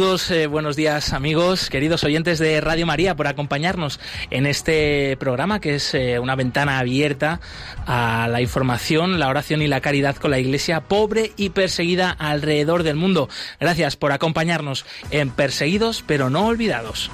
[0.00, 4.00] Eh, buenos días amigos, queridos oyentes de Radio María, por acompañarnos
[4.30, 7.38] en este programa que es eh, una ventana abierta
[7.86, 12.82] a la información, la oración y la caridad con la Iglesia pobre y perseguida alrededor
[12.82, 13.28] del mundo.
[13.60, 17.10] Gracias por acompañarnos en Perseguidos pero no olvidados.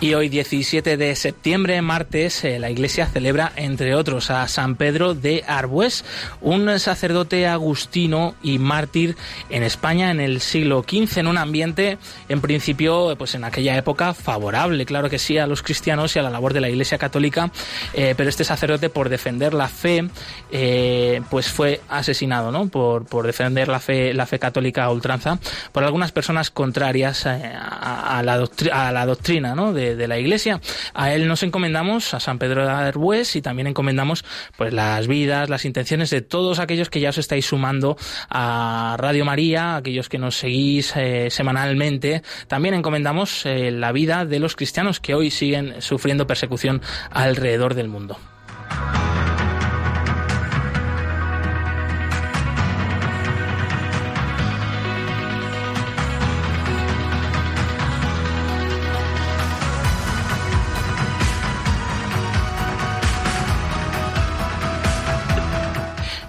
[0.00, 5.14] Y hoy 17 de septiembre, martes, eh, la Iglesia celebra, entre otros, a San Pedro
[5.14, 6.04] de Arbues,
[6.40, 9.16] un sacerdote agustino y mártir
[9.50, 14.14] en España en el siglo XV, en un ambiente, en principio, pues en aquella época,
[14.14, 17.50] favorable, claro que sí, a los cristianos y a la labor de la Iglesia católica,
[17.92, 20.08] eh, pero este sacerdote, por defender la fe,
[20.52, 22.68] eh, pues fue asesinado, ¿no?
[22.68, 25.40] Por, por defender la fe, la fe católica a ultranza,
[25.72, 29.72] por algunas personas contrarias a, la, a la doctrina, ¿no?
[29.96, 30.60] De, la Iglesia.
[30.94, 34.24] A él nos encomendamos, a San Pedro de Arbues, y también encomendamos
[34.56, 37.96] pues las vidas, las intenciones de todos aquellos que ya os estáis sumando
[38.30, 42.22] a Radio María, aquellos que nos seguís eh, semanalmente.
[42.46, 47.88] También encomendamos eh, la vida de los cristianos que hoy siguen sufriendo persecución alrededor del
[47.88, 48.18] mundo.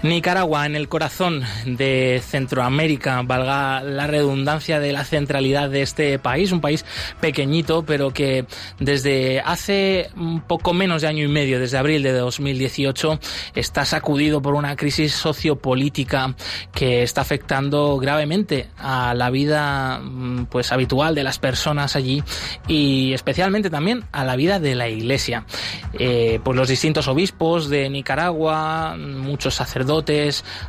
[0.02, 6.54] Nicaragua, en el corazón de Centroamérica, valga la redundancia de la centralidad de este país,
[6.54, 6.86] un país
[7.20, 8.46] pequeñito, pero que
[8.80, 13.20] desde hace un poco menos de año y medio, desde abril de 2018,
[13.56, 16.34] está sacudido por una crisis sociopolítica
[16.74, 22.24] que está afectando gravemente a la vida mm, pues habitual de las personas allí
[22.70, 25.46] y especialmente también a la vida de la Iglesia.
[25.92, 29.89] Eh, pues los distintos obispos de Nicaragua, muchos sacerdotes,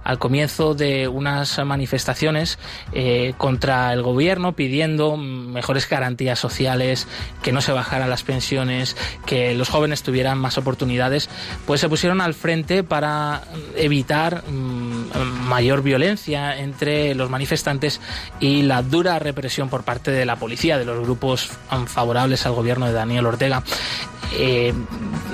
[0.05, 2.59] al comienzo de unas manifestaciones
[2.93, 7.07] eh, contra el gobierno pidiendo mejores garantías sociales,
[7.43, 11.29] que no se bajaran las pensiones, que los jóvenes tuvieran más oportunidades,
[11.67, 13.43] pues se pusieron al frente para
[13.77, 18.01] evitar mm, mayor violencia entre los manifestantes
[18.41, 21.51] y la dura represión por parte de la policía, de los grupos
[21.87, 23.63] favorables al gobierno de Daniel Ortega.
[24.39, 24.73] Eh,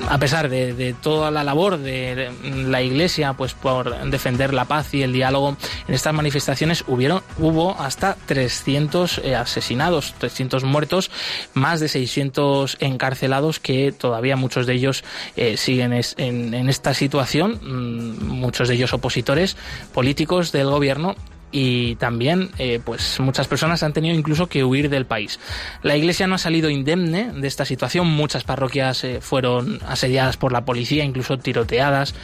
[0.09, 5.03] a pesar de, toda la labor de la Iglesia, pues por defender la paz y
[5.03, 5.55] el diálogo,
[5.87, 11.11] en estas manifestaciones hubieron, hubo hasta 300 eh, asesinados, 300 muertos,
[11.53, 15.05] más de 600 encarcelados, que todavía muchos de ellos
[15.37, 19.59] eh, siguen en, esta situación, mm, muchos de ellos opositores
[19.93, 21.15] políticos del gobierno
[21.53, 25.39] y también eh, pues muchas personas han tenido incluso que huir del país.
[25.83, 30.53] La Iglesia no ha salido indemne de esta situación, muchas parroquias eh, fueron asediadas por
[30.53, 32.15] la policía, incluso tiroteadas.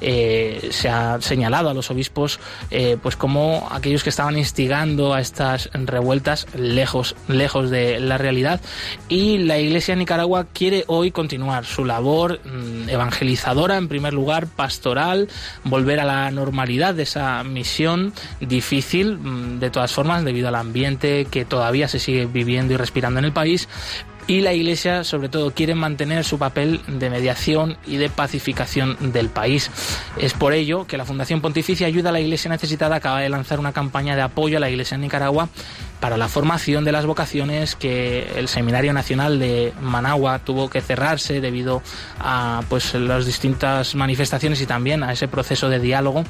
[0.00, 2.40] Eh, se ha señalado a los obispos
[3.02, 8.60] pues como aquellos que estaban instigando a estas revueltas lejos, lejos de la realidad
[9.08, 14.46] y la Iglesia de Nicaragua quiere hoy continuar su labor mm, evangelizadora en primer lugar,
[14.46, 15.28] pastoral,
[15.64, 20.54] volver a la normalidad de esa misión difícil difícil, mm, de todas formas, debido al
[20.54, 23.68] ambiente que todavía se sigue viviendo y respirando en el país,
[24.26, 29.28] y la Iglesia sobre todo quiere mantener su papel de mediación y de pacificación del
[29.28, 29.70] país.
[30.16, 33.58] Es por ello que la Fundación Pontificia Ayuda a la Iglesia Necesitada acaba de lanzar
[33.58, 35.48] una campaña de apoyo a la Iglesia en Nicaragua
[36.02, 41.40] para la formación de las vocaciones que el Seminario Nacional de Managua tuvo que cerrarse
[41.40, 41.80] debido
[42.18, 46.24] a pues las distintas manifestaciones y también a ese proceso de diálogo.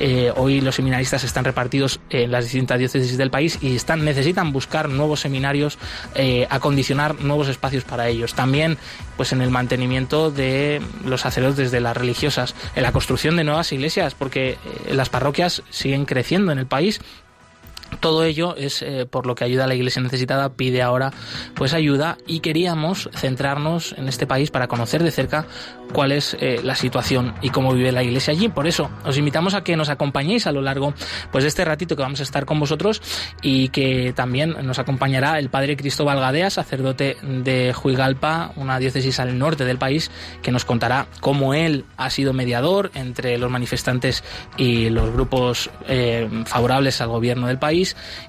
[0.00, 4.52] Eh, hoy los seminaristas están repartidos en las distintas diócesis del país y están necesitan
[4.52, 5.78] buscar nuevos seminarios,
[6.16, 8.34] eh, acondicionar nuevos espacios para ellos.
[8.34, 8.76] También
[9.16, 13.70] pues en el mantenimiento de los sacerdotes de las religiosas, en la construcción de nuevas
[13.72, 17.00] iglesias, porque eh, las parroquias siguen creciendo en el país
[18.00, 21.12] todo ello es eh, por lo que ayuda a la Iglesia necesitada pide ahora
[21.54, 25.46] pues ayuda y queríamos centrarnos en este país para conocer de cerca
[25.92, 28.48] cuál es eh, la situación y cómo vive la Iglesia allí.
[28.48, 30.94] Por eso os invitamos a que nos acompañéis a lo largo
[31.30, 33.02] pues de este ratito que vamos a estar con vosotros
[33.42, 39.38] y que también nos acompañará el Padre Cristóbal Gadea, sacerdote de Juigalpa, una diócesis al
[39.38, 40.10] norte del país,
[40.42, 44.24] que nos contará cómo él ha sido mediador entre los manifestantes
[44.56, 47.81] y los grupos eh, favorables al gobierno del país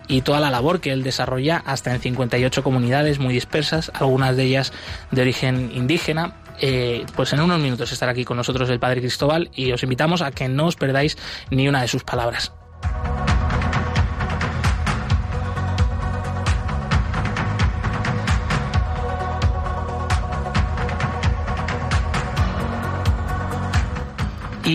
[0.08, 4.44] y toda la labor que él desarrolla hasta en 58 comunidades muy dispersas, algunas de
[4.44, 4.74] ellas
[5.12, 6.36] de origen indígena.
[6.60, 10.22] Eh, pues en unos minutos estará aquí con nosotros el Padre Cristóbal y os invitamos
[10.22, 11.18] a que no os perdáis
[11.50, 12.52] ni una de sus palabras.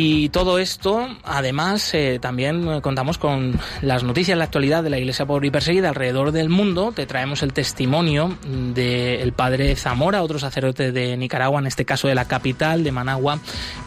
[0.01, 4.91] Y todo esto, además, eh, también eh, contamos con las noticias de la actualidad de
[4.91, 6.93] la Iglesia pobre y perseguida alrededor del mundo.
[6.95, 12.15] Te traemos el testimonio del padre Zamora, otro sacerdote de Nicaragua, en este caso de
[12.15, 13.41] la capital, de Managua,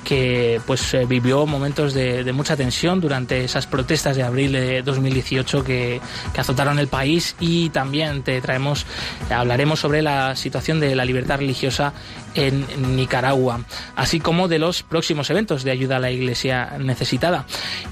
[0.03, 5.63] que pues eh, vivió momentos de, mucha tensión durante esas protestas de abril de 2018
[5.63, 6.01] que,
[6.33, 7.37] que azotaron el país.
[7.39, 8.85] Y también te traemos,
[9.29, 11.93] hablaremos sobre la situación de la libertad religiosa
[12.35, 13.61] en Nicaragua,
[13.95, 17.45] así como de los próximos eventos de ayuda a la Iglesia necesitada.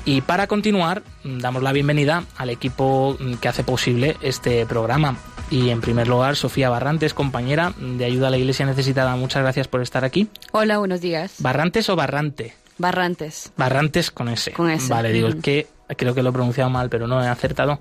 [0.05, 5.17] Y para continuar, damos la bienvenida al equipo que hace posible este programa.
[5.51, 9.15] Y en primer lugar, Sofía Barrantes, compañera de Ayuda a la Iglesia Necesitada.
[9.15, 10.27] Muchas gracias por estar aquí.
[10.51, 11.35] Hola, buenos días.
[11.39, 12.53] ¿Barrantes o Barrante?
[12.77, 13.51] Barrantes.
[13.57, 14.51] Barrantes con S.
[14.51, 14.87] Con S.
[14.89, 17.79] Vale, digo, es que creo que lo he pronunciado mal, pero no he acertado.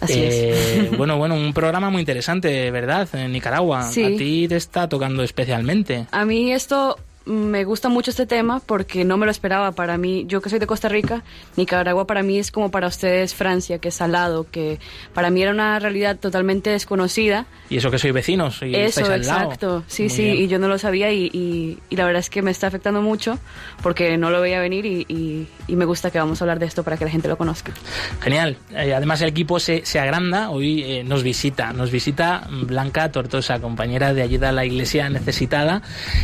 [0.00, 3.08] Así eh, Bueno, bueno, un programa muy interesante, ¿verdad?
[3.14, 3.84] En Nicaragua.
[3.84, 4.04] Sí.
[4.04, 6.06] A ti te está tocando especialmente.
[6.10, 6.98] A mí esto
[7.28, 9.72] me gusta mucho este tema porque no me lo esperaba.
[9.72, 11.22] Para mí, yo que soy de Costa Rica,
[11.56, 14.80] Nicaragua para mí es como para ustedes Francia, que es al lado, que
[15.14, 17.46] para mí era una realidad totalmente desconocida.
[17.70, 18.62] Y eso que soy vecinos.
[18.62, 19.42] Y eso, estáis al lado.
[19.44, 19.84] exacto.
[19.86, 20.36] Sí, Muy sí, bien.
[20.36, 23.02] y yo no lo sabía y, y- y la verdad es que me está afectando
[23.02, 23.38] mucho
[23.82, 26.82] porque no lo veía venir y, y- me gusta que vamos a hablar de esto
[26.82, 27.72] para que la gente lo conozca.
[28.20, 28.56] Genial.
[28.74, 30.50] Eh, además el equipo se, se agranda.
[30.50, 31.72] Hoy eh, nos visita.
[31.72, 35.82] Nos visita Blanca Tortosa, compañera de ayuda a la iglesia necesitada.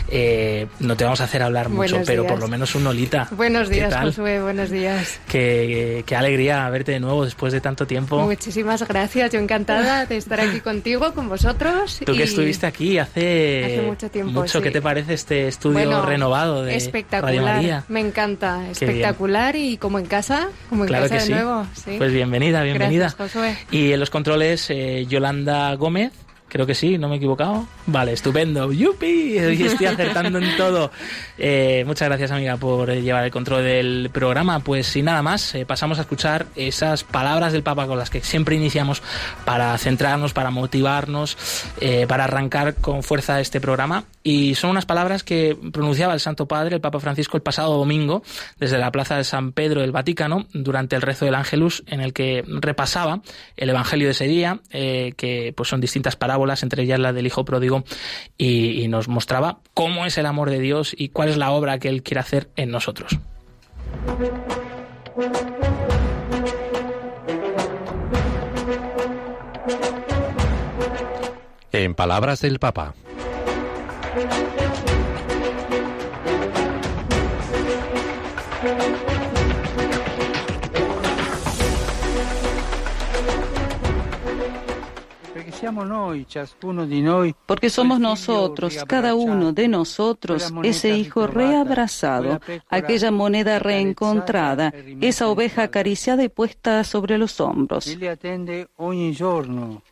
[0.08, 2.32] Eh, no te vamos a hacer hablar mucho, Buenos pero días.
[2.32, 3.26] por lo menos un olita.
[3.32, 3.96] Buenos ¿Qué días?
[3.96, 5.18] Josué, buenos días.
[5.26, 8.20] Qué, qué alegría verte de nuevo después de tanto tiempo.
[8.20, 11.98] Muchísimas gracias, yo encantada de estar aquí contigo, con vosotros.
[12.06, 14.58] Tú que y estuviste aquí hace, Hace mucho tiempo, mucho.
[14.58, 14.62] sí.
[14.62, 17.84] ¿Qué te parece este estudio Bueno, renovado de Radio Espectacular, María?
[17.88, 21.32] me encanta, espectacular y como en casa, como en Claro casa que de sí.
[21.32, 21.66] nuevo.
[21.74, 21.94] sí.
[21.98, 23.12] Pues bienvenida, bienvenida.
[23.18, 23.58] Gracias, Josué.
[23.72, 26.12] Y en los controles, eh, Yolanda Gómez.
[26.48, 27.66] Creo que sí, no me he equivocado.
[27.86, 28.72] Vale, estupendo.
[28.72, 29.36] ¡Yupi!
[29.38, 30.90] Estoy acertando en todo.
[31.36, 34.60] Eh, muchas gracias, amiga, por llevar el control del programa.
[34.60, 38.20] Pues sin nada más, eh, pasamos a escuchar esas palabras del Papa con las que
[38.20, 39.02] siempre iniciamos
[39.44, 41.36] para centrarnos, para motivarnos,
[41.80, 44.04] eh, para arrancar con fuerza este programa.
[44.22, 48.22] Y son unas palabras que pronunciaba el Santo Padre, el Papa Francisco, el pasado domingo,
[48.58, 52.12] desde la Plaza de San Pedro del Vaticano, durante el rezo del Ángelus, en el
[52.12, 53.20] que repasaba
[53.56, 57.26] el Evangelio de ese día, eh, que pues son distintas parábolas, entre ellas la del
[57.26, 57.84] Hijo Pródigo,
[58.38, 61.78] y, y nos mostraba cómo es el amor de Dios y cuál es la obra
[61.78, 63.18] que Él quiere hacer en nosotros.
[71.72, 72.94] En palabras del Papa.
[87.46, 95.64] Porque somos nosotros, cada uno de nosotros, ese hijo reabrazado, aquella moneda reencontrada, esa oveja
[95.64, 97.86] acariciada y puesta sobre los hombros.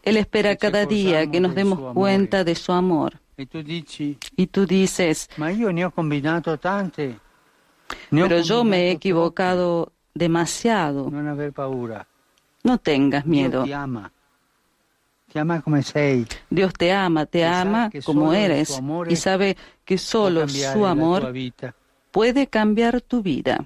[0.03, 3.21] Él espera cada día que nos demos cuenta de su amor.
[4.37, 5.29] Y tú dices,
[8.11, 11.11] pero yo me he equivocado demasiado.
[12.65, 13.65] No tengas miedo.
[16.51, 18.69] Dios te ama, te ama como eres
[19.13, 20.41] y sabe que solo
[20.73, 21.23] su amor
[22.11, 23.65] puede cambiar tu vida.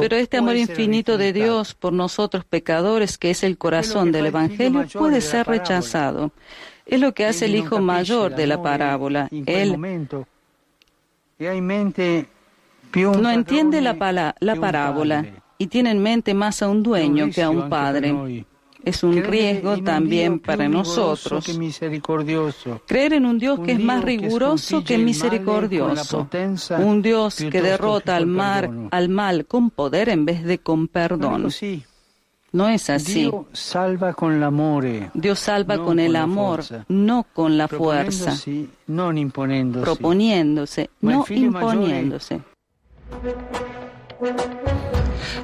[0.00, 4.80] Pero este amor infinito de Dios por nosotros pecadores, que es el corazón del Evangelio,
[4.98, 6.32] puede ser rechazado.
[6.84, 9.28] Es lo que hace el hijo mayor de la parábola.
[9.46, 9.70] Él
[13.22, 15.24] no entiende la, pala- la parábola
[15.62, 18.44] y tiene en mente más a un dueño que a un padre.
[18.84, 21.44] es un riesgo también para nosotros.
[22.84, 26.28] Creer en un Dios que es más riguroso que misericordioso,
[26.78, 31.48] un Dios que derrota al, mal, al mal con poder en vez de con perdón.
[32.50, 33.20] No es así.
[33.20, 38.34] Dios salva con el amor, Dios salva con el amor, no con la fuerza.
[38.88, 39.12] No.
[39.80, 42.40] Proponiéndose, no imponiéndose.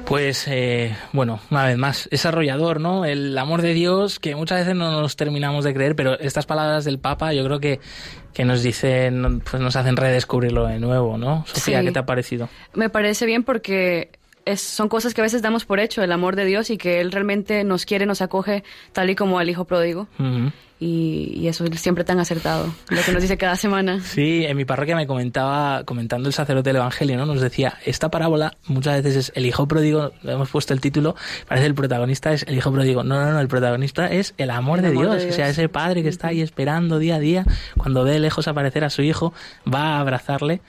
[0.05, 3.05] Pues eh, bueno, una vez más, es arrollador, ¿no?
[3.05, 6.83] El amor de Dios que muchas veces no nos terminamos de creer, pero estas palabras
[6.85, 7.79] del Papa yo creo que,
[8.33, 11.45] que nos dicen, pues nos hacen redescubrirlo de nuevo, ¿no?
[11.47, 12.49] Sofía, ¿qué te ha parecido?
[12.73, 14.09] Me parece bien porque
[14.55, 17.11] son cosas que a veces damos por hecho, el amor de Dios y que Él
[17.11, 20.07] realmente nos quiere, nos acoge tal y como al Hijo pródigo
[20.79, 23.99] y, eso es siempre tan acertado, lo que nos dice cada semana.
[24.19, 27.25] Sí, en mi parroquia me comentaba, comentando el sacerdote del Evangelio, ¿no?
[27.25, 31.15] Nos decía, esta parábola muchas veces es el hijo pródigo, le hemos puesto el título,
[31.47, 33.03] parece el protagonista es el hijo pródigo.
[33.03, 36.09] No, no, no, el protagonista es el amor, de, Dios, o sea, ese padre que
[36.09, 37.45] está ahí esperando día a día,
[37.77, 39.33] cuando ve lejos aparecer a su hijo,
[39.71, 40.61] va a abrazarle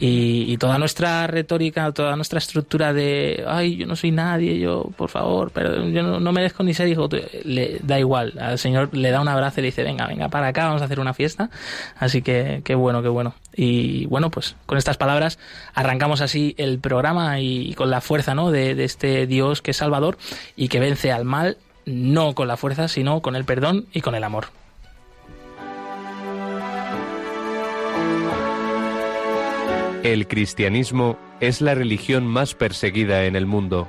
[0.00, 5.10] y, toda nuestra retórica, toda nuestra estructura de, ay, yo no soy nadie, yo, por
[5.10, 7.08] favor, pero yo no, no merezco ni ser hijo,
[7.44, 10.66] le da igual, al Señor le da un abrazo le dice, venga, venga, para acá,
[10.66, 11.50] vamos a hacer una fiesta.
[11.98, 13.34] Así que qué bueno, qué bueno.
[13.54, 15.38] Y bueno, pues con estas palabras
[15.74, 18.50] arrancamos así el programa y, con la fuerza ¿no?
[18.50, 20.18] de este Dios que es Salvador
[20.56, 24.14] y que vence al mal, no con la fuerza, sino con el perdón y con
[24.14, 24.48] el amor.
[30.02, 33.88] El cristianismo es la religión más perseguida en el mundo.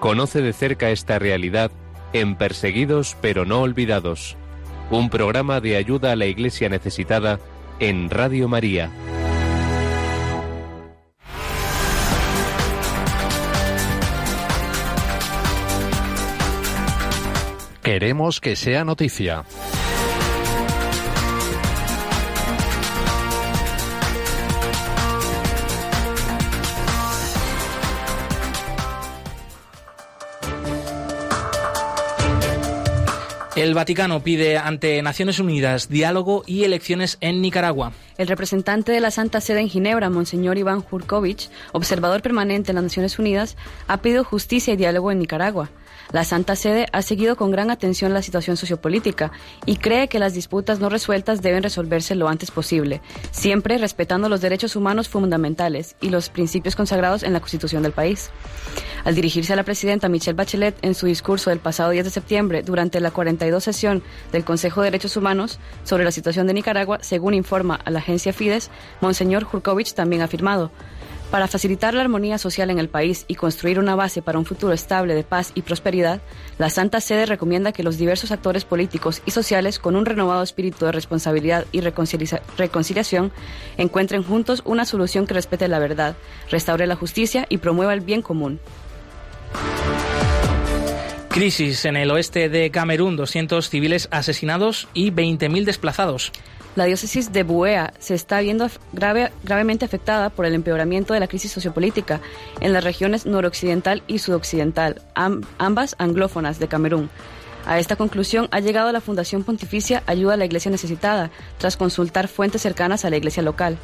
[0.00, 1.70] Conoce de cerca esta realidad
[2.14, 4.36] en Perseguidos pero no olvidados
[4.98, 7.40] un programa de ayuda a la Iglesia necesitada
[7.78, 8.90] en Radio María.
[17.82, 19.44] Queremos que sea noticia.
[33.54, 37.92] El Vaticano pide ante Naciones Unidas diálogo y elecciones en Nicaragua.
[38.16, 42.84] El representante de la Santa Sede en Ginebra, Monseñor Iván Jurkovich, observador permanente en las
[42.84, 45.68] Naciones Unidas, ha pedido justicia y diálogo en Nicaragua.
[46.12, 49.32] La Santa Sede ha seguido con gran atención la situación sociopolítica
[49.64, 53.00] y cree que las disputas no resueltas deben resolverse lo antes posible,
[53.30, 58.30] siempre respetando los derechos humanos fundamentales y los principios consagrados en la Constitución del país.
[59.04, 62.62] Al dirigirse a la presidenta Michelle Bachelet en su discurso del pasado 10 de septiembre
[62.62, 64.02] durante la 42 sesión
[64.32, 68.32] del Consejo de Derechos Humanos sobre la situación de Nicaragua, según informa a la agencia
[68.32, 70.70] Fides, Monseñor Jurkovich también ha afirmado
[71.32, 74.74] para facilitar la armonía social en el país y construir una base para un futuro
[74.74, 76.20] estable de paz y prosperidad,
[76.58, 80.84] la Santa Sede recomienda que los diversos actores políticos y sociales, con un renovado espíritu
[80.84, 83.32] de responsabilidad y reconciliación,
[83.78, 86.16] encuentren juntos una solución que respete la verdad,
[86.50, 88.60] restaure la justicia y promueva el bien común.
[91.30, 96.30] Crisis en el oeste de Camerún, 200 civiles asesinados y 20.000 desplazados.
[96.74, 101.52] La diócesis de Buea se está viendo gravemente afectada por el empeoramiento de la crisis
[101.52, 102.20] sociopolítica
[102.60, 105.02] en las regiones noroccidental y sudoccidental,
[105.58, 107.10] ambas anglófonas de Camerún.
[107.66, 112.26] A esta conclusión ha llegado la Fundación Pontificia Ayuda a la Iglesia Necesitada, tras consultar
[112.26, 113.76] fuentes cercanas a la iglesia local.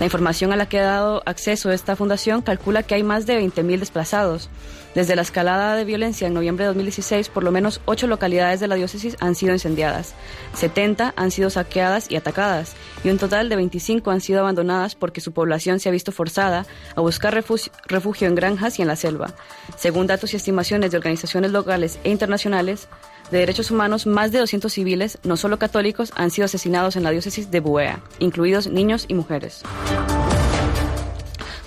[0.00, 3.40] La información a la que ha dado acceso esta fundación calcula que hay más de
[3.40, 4.50] 20.000 desplazados.
[4.94, 8.68] Desde la escalada de violencia en noviembre de 2016, por lo menos ocho localidades de
[8.68, 10.14] la diócesis han sido incendiadas,
[10.54, 15.22] 70 han sido saqueadas y atacadas, y un total de 25 han sido abandonadas porque
[15.22, 19.34] su población se ha visto forzada a buscar refugio en granjas y en la selva.
[19.76, 22.88] Según datos y estimaciones de organizaciones locales e internacionales,
[23.30, 27.10] de derechos humanos, más de 200 civiles, no solo católicos, han sido asesinados en la
[27.10, 29.62] diócesis de Buea, incluidos niños y mujeres.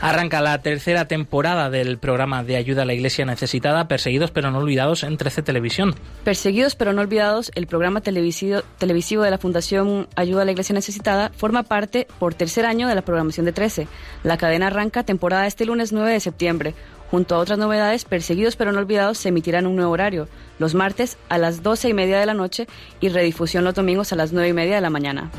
[0.05, 4.59] Arranca la tercera temporada del programa de ayuda a la Iglesia necesitada, Perseguidos pero no
[4.59, 5.95] olvidados en 13 Televisión.
[6.23, 10.75] Perseguidos pero no olvidados, el programa televisivo, televisivo de la Fundación Ayuda a la Iglesia
[10.75, 13.87] Necesitada, forma parte por tercer año de la programación de 13.
[14.21, 16.75] La cadena arranca temporada este lunes 9 de septiembre.
[17.09, 20.27] Junto a otras novedades, Perseguidos pero no olvidados se emitirá en un nuevo horario,
[20.59, 22.67] los martes a las 12 y media de la noche
[23.01, 25.31] y redifusión los domingos a las 9 y media de la mañana.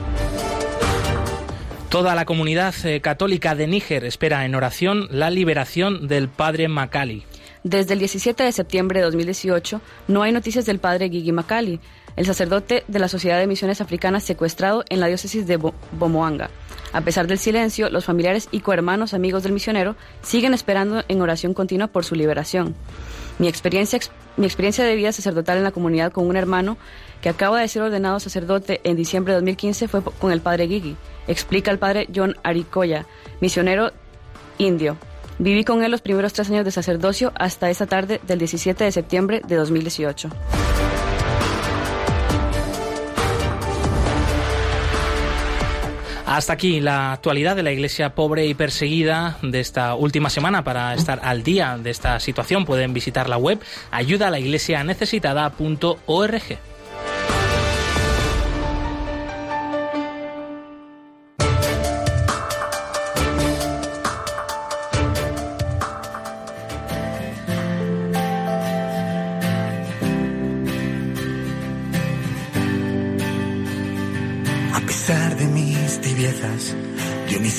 [1.97, 7.25] Toda la comunidad eh, católica de Níger espera en oración la liberación del padre Macali.
[7.65, 11.81] Desde el 17 de septiembre de 2018 no hay noticias del padre Gigi Macali,
[12.17, 15.57] el sacerdote de la Sociedad de Misiones Africanas secuestrado en la diócesis de
[15.93, 16.51] Bomoanga.
[16.93, 21.55] A pesar del silencio, los familiares y cohermanos amigos del misionero siguen esperando en oración
[21.55, 22.75] continua por su liberación.
[23.39, 23.99] Mi experiencia,
[24.37, 26.77] mi experiencia de vida sacerdotal en la comunidad con un hermano
[27.21, 30.97] que acaba de ser ordenado sacerdote en diciembre de 2015 fue con el padre Gigi,
[31.27, 33.07] explica el padre John Aricoya,
[33.41, 33.93] misionero
[34.59, 34.97] indio.
[35.39, 38.93] Viví con él los primeros tres años de sacerdocio hasta esa tarde del 17 de
[38.93, 40.31] septiembre de 2018.
[46.27, 50.65] Hasta aquí la actualidad de la iglesia pobre y perseguida de esta última semana.
[50.65, 53.61] Para estar al día de esta situación pueden visitar la web
[53.93, 54.31] ayuda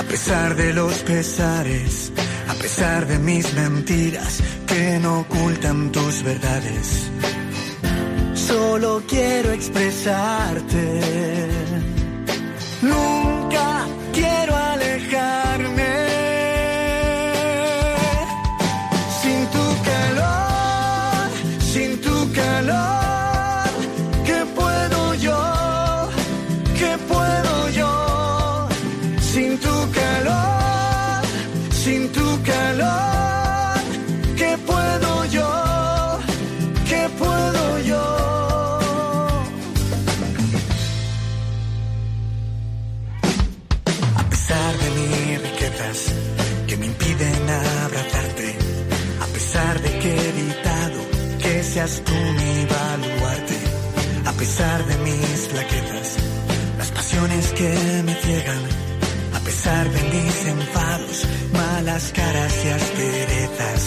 [0.00, 2.10] a pesar de los pesares,
[2.48, 7.10] a pesar de mis mentiras que no ocultan tus verdades.
[8.32, 11.00] Solo quiero expresarte.
[12.80, 13.29] Nunca
[51.98, 53.58] tú mi baluarte,
[54.26, 56.08] a pesar de mis flaquezas,
[56.78, 57.70] las pasiones que
[58.06, 58.62] me ciegan,
[59.34, 63.82] a pesar de mis enfados, malas caras y asperezas,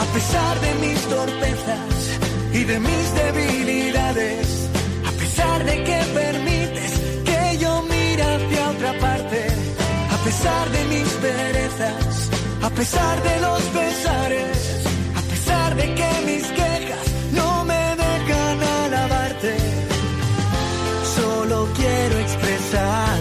[0.00, 1.94] a pesar de mis torpezas
[2.54, 4.46] y de mis debilidades,
[5.08, 6.92] a pesar de que permites
[7.28, 9.40] que yo mire hacia otra parte,
[10.14, 12.30] a pesar de mis perezas,
[12.62, 14.58] a pesar de los pesares,
[15.18, 17.11] a pesar de que mis quejas
[22.72, 23.11] expresarte.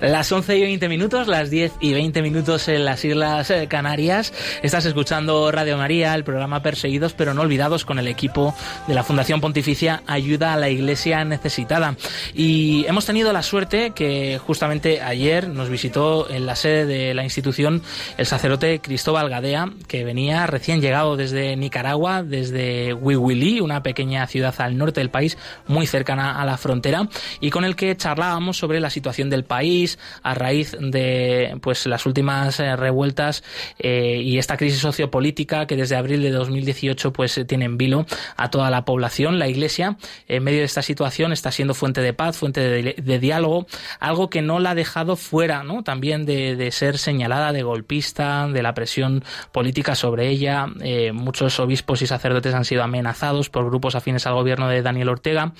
[0.00, 4.32] Las 11 y 20 minutos, las 10 y 20 minutos en las Islas eh, Canarias.
[4.62, 8.54] Estás escuchando Radio María, el programa Perseguidos pero no olvidados con el equipo
[8.86, 11.96] de la Fundación Pontificia Ayuda a la Iglesia Necesitada.
[12.34, 17.24] Y hemos tenido la suerte que justamente ayer nos visitó en la sede de la
[17.24, 17.82] institución
[18.18, 24.54] el sacerdote Cristóbal Gadea, que venía recién llegado desde Nicaragua, desde Huihuilí, una pequeña ciudad
[24.58, 27.08] al norte del país, muy cercana a la frontera,
[27.40, 29.85] y con el que charlábamos sobre la situación del país,
[30.22, 33.42] a raíz de pues las últimas eh, revueltas
[33.78, 38.50] eh, y esta crisis sociopolítica que desde abril de 2018 pues tiene en vilo a
[38.50, 39.38] toda la población.
[39.38, 39.96] La Iglesia,
[40.28, 43.66] en medio de esta situación, está siendo fuente de paz, fuente de, diálogo,
[44.00, 45.82] algo que no la ha dejado fuera, ¿no?
[45.82, 50.66] También de, ser señalada de golpista, de la presión política sobre ella.
[50.82, 55.08] Eh, muchos obispos y sacerdotes han sido amenazados por grupos afines al gobierno de Daniel
[55.08, 55.52] Ortega.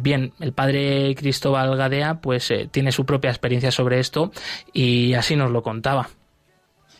[0.00, 4.30] bien, el padre Cristóbal Gadea, pues tiene su propia experiencia sobre esto
[4.72, 6.08] y así nos lo contaba.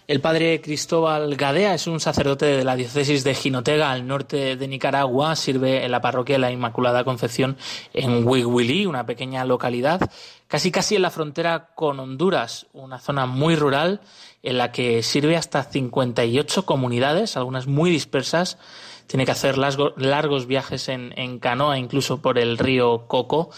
[0.08, 4.68] El padre Cristóbal Gadea es un sacerdote de la diócesis de Jinotega, al norte de
[4.68, 5.36] Nicaragua.
[5.36, 7.56] Sirve en la parroquia de la Inmaculada Concepción
[7.94, 10.10] en Huihuilí, una pequeña localidad,
[10.48, 14.00] casi casi en la frontera con Honduras, una zona muy rural
[14.42, 18.58] en la que sirve hasta 58 comunidades, algunas muy dispersas.
[19.06, 23.50] Tiene que hacer largos viajes en canoa, incluso por el río Coco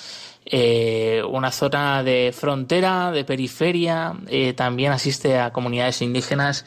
[0.47, 6.67] eh, una zona de frontera, de periferia, eh, también asiste a comunidades indígenas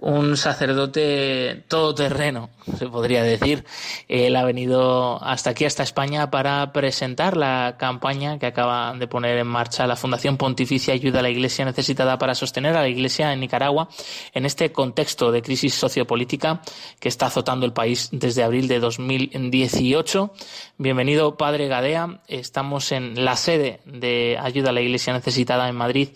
[0.00, 3.64] un sacerdote todoterreno, se podría decir.
[4.06, 9.38] Él ha venido hasta aquí, hasta España, para presentar la campaña que acaba de poner
[9.38, 13.32] en marcha la Fundación Pontificia Ayuda a la Iglesia Necesitada para sostener a la Iglesia
[13.32, 13.88] en Nicaragua
[14.32, 16.62] en este contexto de crisis sociopolítica
[17.00, 20.32] que está azotando el país desde abril de 2018.
[20.76, 22.20] Bienvenido, Padre Gadea.
[22.28, 26.10] Estamos en la sede de Ayuda a la Iglesia Necesitada en Madrid.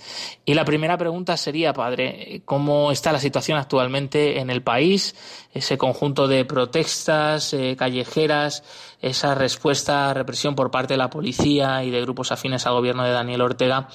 [0.44, 3.71] Y la primera pregunta sería, Padre, ¿cómo está la situación actual?
[3.72, 5.14] Actualmente en el país,
[5.54, 8.64] ese conjunto de protestas eh, callejeras,
[9.00, 13.02] esa respuesta a represión por parte de la policía y de grupos afines al gobierno
[13.02, 13.88] de Daniel Ortega,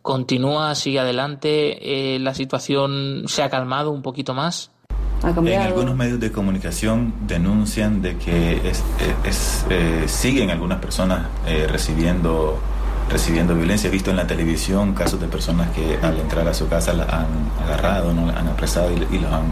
[0.00, 4.70] continúa, sigue adelante, eh, la situación se ha calmado un poquito más.
[5.24, 8.60] En algunos medios de comunicación denuncian de que
[9.70, 11.26] eh, siguen algunas personas
[11.68, 12.60] recibiendo
[13.10, 13.88] recibiendo violencia.
[13.88, 17.04] He visto en la televisión casos de personas que al entrar a su casa la
[17.04, 17.26] han
[17.64, 18.26] agarrado, ¿no?
[18.26, 19.44] la han apresado y, y los, han,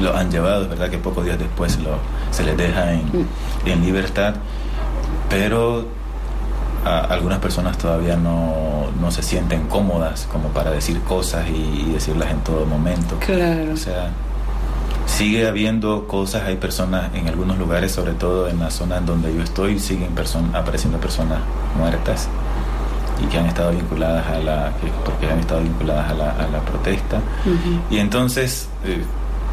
[0.00, 0.64] lo han llevado.
[0.64, 1.98] Es verdad que pocos días después lo,
[2.30, 3.26] se les deja en, mm.
[3.66, 4.34] en libertad,
[5.28, 5.98] pero
[6.84, 12.40] algunas personas todavía no, no, se sienten cómodas como para decir cosas y, decirlas en
[12.40, 13.16] todo momento.
[13.18, 13.72] Claro.
[13.72, 14.10] O sea,
[15.06, 19.34] sigue habiendo cosas, hay personas en algunos lugares, sobre todo en la zona en donde
[19.34, 20.14] yo estoy, siguen
[20.54, 21.40] apareciendo personas
[21.76, 22.28] muertas
[23.22, 24.72] y que han estado vinculadas a la
[25.04, 27.20] porque han estado vinculadas a la, a la protesta
[27.90, 29.02] y entonces eh,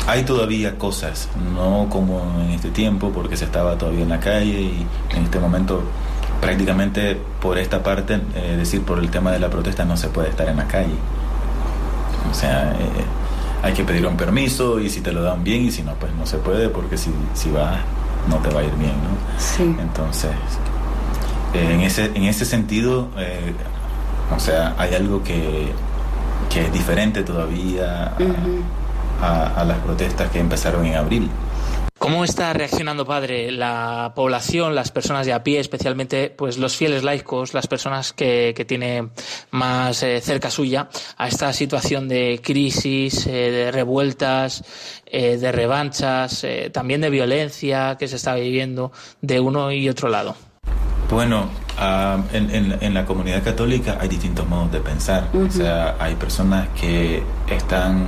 [0.07, 4.61] hay todavía cosas no como en este tiempo porque se estaba todavía en la calle
[4.61, 5.81] y en este momento
[6.41, 10.09] prácticamente por esta parte eh, es decir por el tema de la protesta no se
[10.09, 10.95] puede estar en la calle
[12.29, 13.05] o sea eh,
[13.63, 16.13] hay que pedir un permiso y si te lo dan bien y si no pues
[16.13, 17.79] no se puede porque si, si vas
[18.29, 19.39] no te va a ir bien ¿no?
[19.39, 19.75] Sí.
[19.79, 20.31] entonces
[21.55, 23.53] en, ese, en ese sentido, eh,
[24.35, 25.67] o sea, hay algo que,
[26.49, 28.15] que es diferente todavía
[29.21, 31.29] a, las protestas que empezaron en abril.
[31.97, 37.03] ¿Cómo está reaccionando, padre, la población, las personas de a pie, especialmente pues los fieles
[37.03, 39.09] laicos, las personas que, que tiene
[39.51, 44.63] más eh, cerca suya, a esta situación de crisis, eh, de revueltas,
[45.11, 48.91] de revanchas, también de violencia que se está viviendo
[49.21, 50.35] de uno y otro lado?
[51.09, 51.45] Bueno,
[51.77, 55.29] ah, en, la comunidad católica hay distintos modos de pensar.
[55.33, 58.07] O sea, hay personas que están,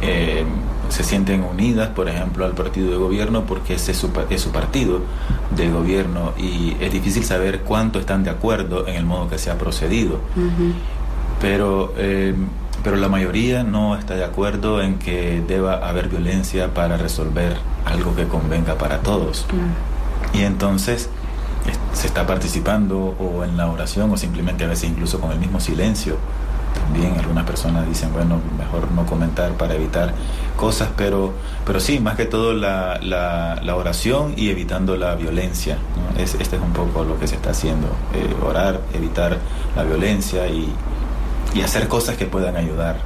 [0.00, 0.44] eh,
[0.88, 4.50] se sienten unidas, por ejemplo, al partido de gobierno porque ese es su, es su
[4.50, 5.00] partido
[5.56, 9.50] de gobierno y es difícil saber cuánto están de acuerdo en el modo que se
[9.50, 10.20] ha procedido.
[11.40, 12.34] Pero eh,
[12.84, 18.14] pero la mayoría no está de acuerdo en que deba haber violencia para resolver algo
[18.14, 19.46] que convenga para todos.
[20.34, 21.08] Y entonces
[21.92, 25.60] se está participando o en la oración o simplemente a veces incluso con el mismo
[25.60, 26.16] silencio.
[26.74, 30.12] También algunas personas dicen, bueno, mejor no comentar para evitar
[30.56, 31.32] cosas, pero,
[31.64, 35.78] pero sí, más que todo la, la, oración y evitando la violencia.
[36.18, 39.38] Es, este es un poco lo que se está haciendo, eh, orar, evitar
[39.76, 40.72] la violencia y,
[41.54, 42.96] y hacer cosas que puedan ayudar.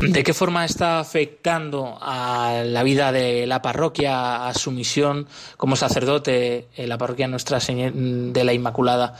[0.00, 5.26] ¿De qué forma está afectando a la vida de la parroquia, a su misión
[5.58, 9.14] como sacerdote en la parroquia Nuestra Señora de la Inmaculada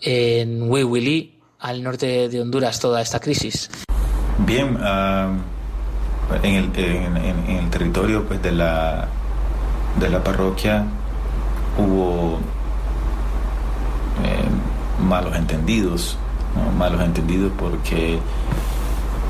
[0.00, 3.70] en Huihuilí, al norte de Honduras, toda esta crisis?
[4.38, 5.30] Bien, ah,
[6.42, 9.08] en, el, en, el, territorio pues, de, la,
[10.00, 10.84] de la parroquia
[11.78, 12.38] hubo
[14.24, 16.16] eh, malos entendidos
[16.76, 18.18] malos entendidos porque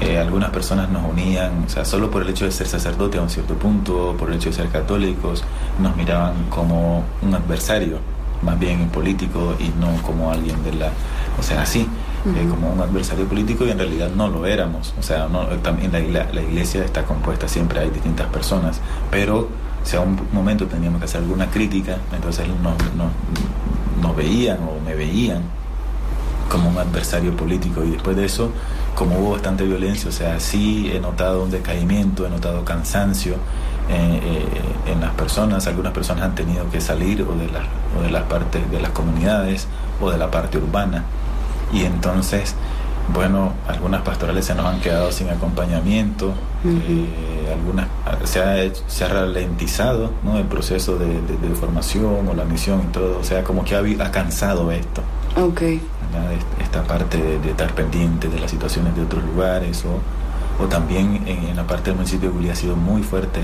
[0.02, 3.22] eh, algunas personas nos unían, o sea, solo por el hecho de ser sacerdote a
[3.22, 5.44] un cierto punto, por el hecho de ser católicos,
[5.78, 7.98] nos miraban como un adversario,
[8.42, 10.90] más bien político y no como alguien de la,
[11.38, 11.86] o sea, así,
[12.26, 15.92] eh, como un adversario político y en realidad no lo éramos, o sea, no, también
[16.12, 19.48] la, la, iglesia está compuesta, siempre hay distintas personas, pero
[19.84, 23.12] si a un momento teníamos que hacer alguna crítica, entonces nos, nos,
[24.00, 25.42] nos veían o me veían
[26.48, 27.82] como un adversario político.
[27.84, 28.50] Y después de eso,
[28.94, 33.34] como hubo bastante violencia, o sea, sí he notado un decaimiento, he notado cansancio
[33.88, 37.64] eh, eh, en las personas, algunas personas han tenido que salir o de, las,
[37.98, 39.66] o de las partes de las comunidades
[40.00, 41.04] o de la parte urbana.
[41.72, 42.54] Y entonces
[43.12, 46.32] bueno, algunas pastorales se nos han quedado sin acompañamiento,
[46.64, 47.88] eh, algunas
[48.24, 50.38] se ha, se ha ralentizado ¿no?
[50.38, 54.04] el proceso de, de, formación o la misión y todo, o sea, como que ha,
[54.04, 55.02] ha cansado esto.
[55.36, 55.80] Okay
[56.60, 61.56] esta parte de, estar pendiente de las situaciones de otros lugares o, o también en,
[61.56, 63.40] la parte del municipio de Gulí ha sido muy fuerte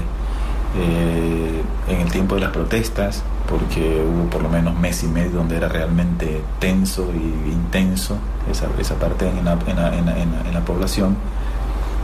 [0.77, 5.31] eh, en el tiempo de las protestas porque hubo por lo menos mes y medio
[5.31, 8.19] donde era realmente tenso y intenso
[8.51, 11.17] esa, esa parte en la, en, la, en, la, en la población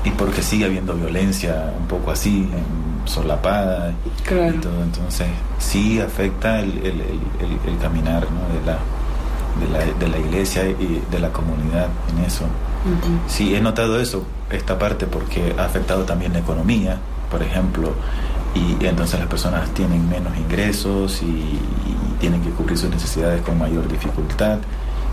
[0.04, 2.48] y porque sigue habiendo violencia un poco así,
[3.06, 4.82] solapada y todo.
[4.82, 5.26] Entonces
[5.58, 7.00] sí afecta el, el,
[7.66, 8.78] el, caminar de, la,
[9.60, 12.44] de, la, de, la, iglesia y de la comunidad en eso.
[13.28, 16.98] Sí, he notado eso, esta parte, porque ha afectado también la economía,
[17.30, 17.92] por ejemplo,
[18.54, 21.58] y, entonces las personas tienen menos ingresos y,
[22.20, 24.58] tienen que cubrir sus necesidades con mayor dificultad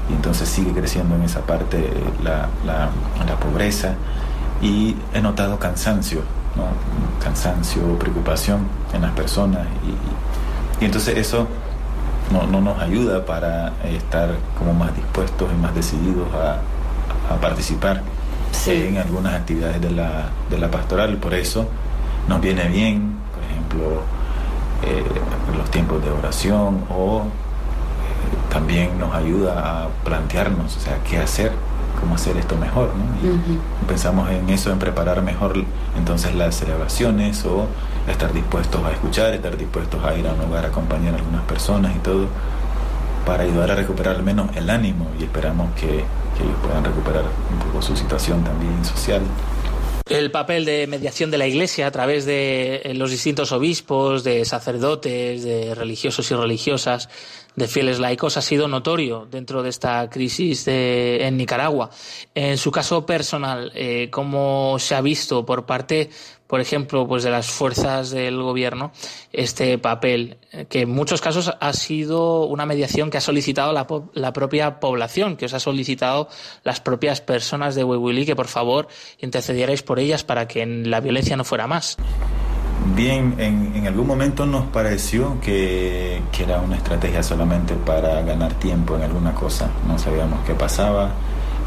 [0.09, 1.91] y entonces sigue creciendo en esa parte
[2.23, 2.89] la, la,
[3.25, 3.95] la pobreza
[4.61, 6.21] y he notado cansancio,
[6.55, 6.67] ¿no?
[7.21, 8.61] cansancio, preocupación
[8.93, 11.47] en las personas y, y entonces eso
[12.31, 18.01] no, no, nos ayuda para estar como más dispuestos y más decididos a, a participar
[18.67, 21.17] en algunas actividades de la, de la pastoral.
[21.17, 21.67] Por eso
[22.27, 23.15] nos viene bien
[24.83, 25.03] eh,
[25.55, 31.51] los tiempos de oración o eh, también nos ayuda a plantearnos, o sea, qué hacer,
[31.99, 33.87] cómo hacer esto mejor, ¿no?
[33.87, 35.63] Pensamos en eso, en preparar mejor
[35.97, 37.67] entonces las celebraciones o
[38.07, 41.43] estar dispuestos a escuchar, estar dispuestos a ir a un lugar a acompañar a algunas
[41.43, 42.27] personas y todo,
[43.25, 47.23] para ayudar a recuperar al menos el ánimo y esperamos que, que ellos puedan recuperar
[47.51, 49.21] un poco su situación también social
[50.11, 54.43] el papel de mediación de la Iglesia a través de eh, los distintos obispos, de
[54.45, 57.09] sacerdotes, de religiosos y religiosas,
[57.55, 61.89] de fieles laicos ha sido notorio dentro de esta crisis en Nicaragua.
[62.33, 66.09] En su caso personal, eh, ¿cómo se ha visto por parte
[66.51, 68.91] por ejemplo, pues de las fuerzas del gobierno,
[69.31, 70.37] este papel,
[70.67, 75.37] que en muchos casos ha sido una mediación que ha solicitado la, la propia población,
[75.37, 76.27] que os ha solicitado
[76.65, 78.89] las propias personas de Huehuili, que por favor
[79.21, 81.95] intercedierais por ellas para que la violencia no fuera más.
[82.97, 88.55] Bien, en, en, algún momento nos pareció que, que, era una estrategia solamente para ganar
[88.55, 89.69] tiempo en alguna cosa.
[89.87, 91.11] No sabíamos qué pasaba,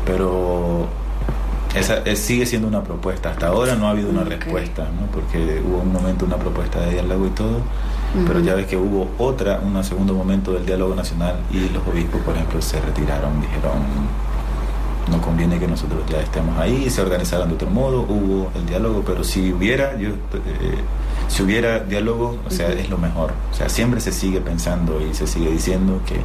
[0.05, 0.87] pero
[1.75, 3.31] esa sigue siendo una propuesta.
[3.31, 5.07] Hasta ahora no ha habido una respuesta, ¿no?
[5.13, 7.61] porque hubo un momento, una propuesta de diálogo y todo,
[8.27, 12.21] pero ya ves que hubo otra, un segundo momento del diálogo nacional y los obispos,
[12.23, 13.73] por ejemplo, se retiraron, dijeron,
[15.11, 19.03] no conviene que nosotros ya estemos ahí, se organizaron de otro modo, hubo el diálogo,
[19.05, 20.15] pero si hubiera, yo, eh,
[21.29, 23.33] si hubiera diálogo, o sea, es lo mejor.
[23.51, 26.21] O sea, siempre se sigue pensando y se sigue diciendo que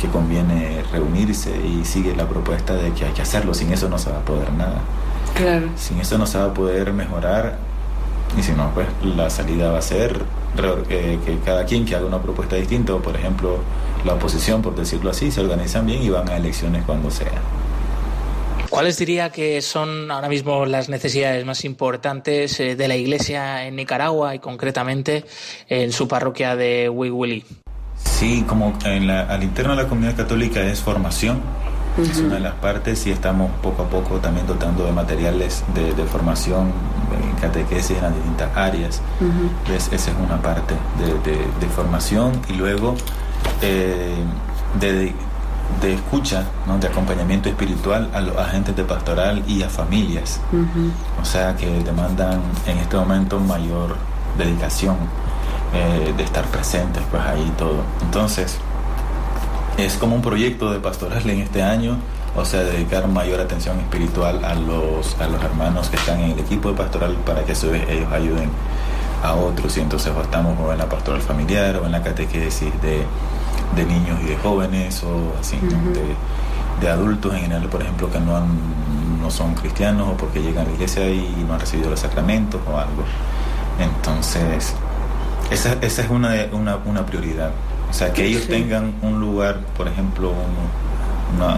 [0.00, 3.98] que conviene reunirse y sigue la propuesta de que hay que hacerlo, sin eso no
[3.98, 4.80] se va a poder nada.
[5.34, 5.68] Claro.
[5.76, 7.58] Sin eso no se va a poder mejorar
[8.38, 10.22] y si no, pues la salida va a ser
[10.88, 13.60] que, que cada quien que haga una propuesta distinta, por ejemplo
[14.04, 17.40] la oposición, por decirlo así, se organizan bien y van a elecciones cuando sea.
[18.68, 23.76] ¿Cuáles diría que son ahora mismo las necesidades más importantes eh, de la Iglesia en
[23.76, 25.24] Nicaragua y concretamente
[25.68, 27.44] en su parroquia de Huihuili?
[27.96, 31.40] Sí, como en la, al interno de la comunidad católica es formación,
[31.98, 36.04] es una de las partes y estamos poco a poco también dotando de materiales de,
[36.04, 36.72] formación
[37.22, 39.00] en catequesis en las distintas áreas.
[39.72, 42.96] esa es una parte de, formación y luego
[43.62, 44.16] eh,
[44.80, 45.14] de,
[45.92, 46.78] escucha, ¿no?
[46.78, 50.40] de acompañamiento espiritual a los agentes de pastoral y a familias.
[51.22, 53.96] O sea que demandan en este momento mayor
[54.36, 54.96] dedicación
[55.74, 57.82] eh, de estar presentes, pues ahí todo.
[58.02, 58.58] Entonces,
[59.76, 61.96] es como un proyecto de pastoral en este año,
[62.36, 66.38] o sea, dedicar mayor atención espiritual a los, a los hermanos que están en el
[66.38, 68.50] equipo de pastoral para que eso ellos ayuden
[69.22, 69.76] a otros.
[69.76, 73.04] Y entonces estamos o en la pastoral familiar o en la catequesis de,
[73.74, 78.20] de niños y de jóvenes o así, de, de, adultos en general, por ejemplo, que
[78.20, 78.48] no, han,
[79.20, 82.60] no son cristianos o porque llegan a la iglesia y no han recibido los sacramentos
[82.66, 83.04] o algo.
[83.80, 84.74] Entonces,
[85.54, 87.50] esa, esa es una, una, una, prioridad.
[87.88, 90.32] O sea, que ellos tengan un lugar, por ejemplo,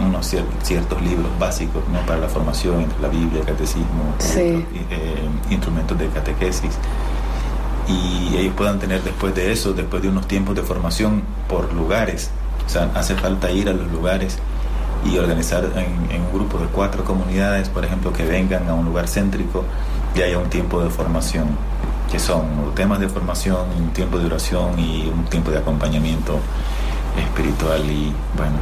[0.07, 2.01] unos ciertos libros básicos ¿no?
[2.07, 4.85] para la formación entre la Biblia, el catecismo, eh,
[5.51, 6.75] instrumentos de catequesis.
[7.89, 12.31] Y ellos puedan tener después de eso, después de unos tiempos de formación por lugares.
[12.67, 14.39] O sea, hace falta ir a los lugares
[15.05, 18.85] y organizar en, en un grupo de cuatro comunidades, por ejemplo, que vengan a un
[18.85, 19.65] lugar céntrico
[20.15, 21.47] y haya un tiempo de formación
[22.11, 26.39] que son temas de formación, un tiempo de oración y un tiempo de acompañamiento
[27.19, 28.57] espiritual y bueno,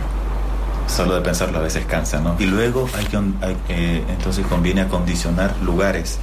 [0.87, 2.37] solo de pensarlo a veces cansa, ¿no?
[2.39, 3.19] Y luego hay que,
[3.69, 6.19] eh, entonces conviene acondicionar lugares,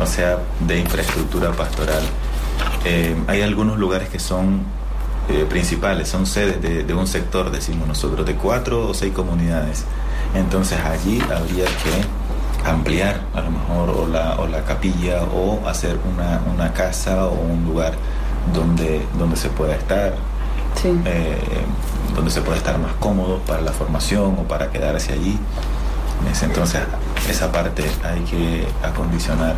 [0.00, 2.02] o sea, de infraestructura pastoral.
[2.84, 4.62] Eh, hay algunos lugares que son
[5.28, 9.84] eh, principales, son sedes de, de un sector, decimos nosotros, de cuatro o seis comunidades.
[10.34, 12.23] Entonces allí habría que
[12.64, 17.34] ampliar a lo mejor o la, o la capilla o hacer una, una, casa o
[17.34, 17.94] un lugar
[18.52, 20.14] donde, donde se pueda estar,
[20.84, 21.38] eh,
[22.14, 25.38] donde se pueda estar más cómodo para la formación o para quedarse allí.
[26.42, 26.80] Entonces
[27.28, 29.56] esa parte hay que acondicionar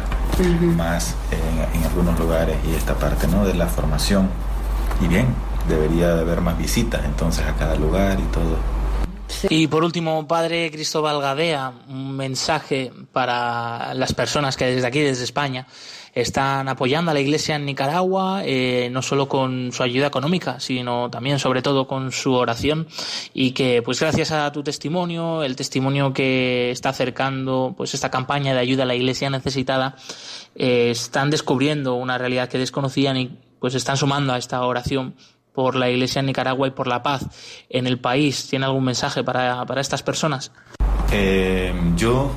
[0.76, 3.44] más en, en, algunos lugares y esta parte ¿no?
[3.44, 4.28] de la formación.
[5.00, 5.26] Y bien,
[5.68, 8.56] debería de haber más visitas entonces a cada lugar y todo.
[9.48, 15.24] Y por último, Padre Cristóbal Gadea, un mensaje para las personas que desde aquí, desde
[15.24, 15.66] España,
[16.16, 21.10] están apoyando a la Iglesia en Nicaragua, eh, no solo con su ayuda económica, sino
[21.10, 22.88] también, sobre todo, con su oración,
[23.34, 28.54] y que, pues, gracias a tu testimonio, el testimonio que está acercando, pues, esta campaña
[28.54, 29.96] de ayuda a la Iglesia necesitada,
[30.54, 35.16] eh, están descubriendo una realidad que desconocían y, pues, están sumando a esta oración
[35.56, 37.24] por la Iglesia en Nicaragua y por la paz
[37.70, 38.46] en el país.
[38.48, 40.52] ¿Tiene algún mensaje para, para estas personas?
[41.10, 42.30] Eh, yo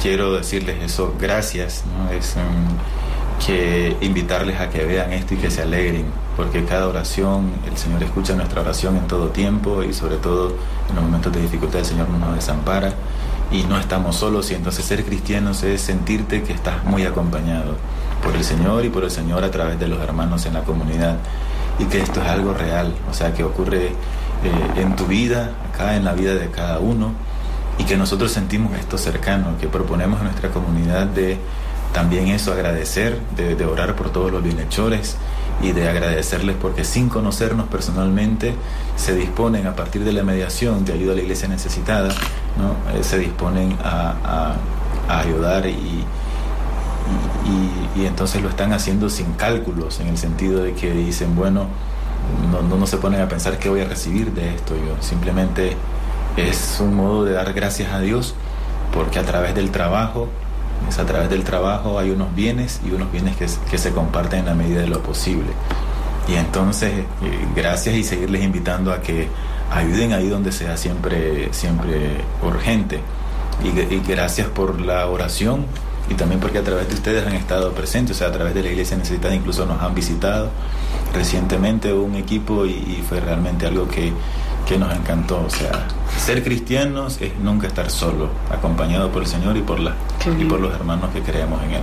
[0.00, 1.84] quiero decirles eso, gracias.
[1.86, 2.10] ¿no?
[2.10, 6.06] Es um, que invitarles a que vean esto y que se alegren,
[6.38, 10.56] porque cada oración, el Señor escucha nuestra oración en todo tiempo y sobre todo
[10.88, 12.94] en los momentos de dificultad el Señor no nos desampara
[13.52, 17.76] y no estamos solos y entonces ser cristianos es sentirte que estás muy acompañado
[18.22, 21.18] por el Señor y por el Señor a través de los hermanos en la comunidad
[21.78, 23.92] y que esto es algo real, o sea, que ocurre eh,
[24.76, 27.12] en tu vida, acá en la vida de cada uno,
[27.78, 31.38] y que nosotros sentimos esto cercano, que proponemos a nuestra comunidad de
[31.92, 35.16] también eso, agradecer, de, orar por todos los bienhechores
[35.62, 38.54] y de agradecerles porque sin conocernos personalmente
[38.96, 42.10] se disponen a partir de la mediación de ayuda a la iglesia necesitada,
[42.58, 42.96] ¿no?
[42.96, 44.54] Eh, se disponen a
[45.08, 46.04] ayudar y,
[47.96, 51.66] y, y, entonces lo están haciendo sin cálculos, en el sentido de que dicen, bueno,
[52.52, 55.76] no, no, no, se ponen a pensar qué voy a recibir de esto, yo simplemente
[56.36, 58.34] es un modo de dar gracias a Dios,
[58.92, 60.28] porque a través del trabajo,
[60.88, 64.40] es a través del trabajo hay unos bienes y unos bienes que, que se comparten
[64.40, 65.48] en la medida de lo posible.
[66.28, 67.04] Y entonces, eh,
[67.56, 69.28] gracias y seguirles invitando a que
[69.70, 73.00] ayuden ahí donde sea siempre, siempre urgente.
[73.64, 75.64] Y, y gracias por la oración
[76.10, 78.62] y también porque a través de ustedes han estado presentes, o sea, a través de
[78.62, 80.50] la Iglesia Necesitada incluso nos han visitado
[81.12, 84.12] recientemente un equipo y, y fue realmente algo que,
[84.66, 85.86] que, nos encantó, o sea,
[86.18, 89.94] ser cristianos es nunca estar solo, acompañado por el Señor y por, la,
[90.38, 91.82] y por los hermanos que creemos en Él.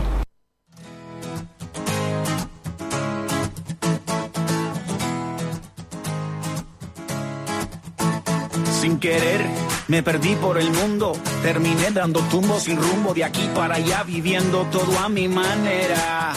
[8.81, 13.75] Sin querer me perdí por el mundo, terminé dando tumbos sin rumbo de aquí para
[13.75, 16.33] allá, viviendo todo a mi manera.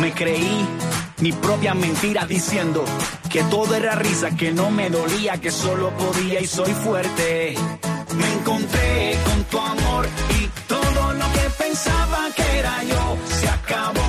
[0.00, 0.66] Me creí
[1.20, 2.84] mi propia mentira diciendo
[3.30, 7.54] que todo era risa, que no me dolía, que solo podía y soy fuerte.
[8.16, 10.08] Me encontré con tu amor
[10.40, 14.01] y todo lo que pensaba que era yo se acabó.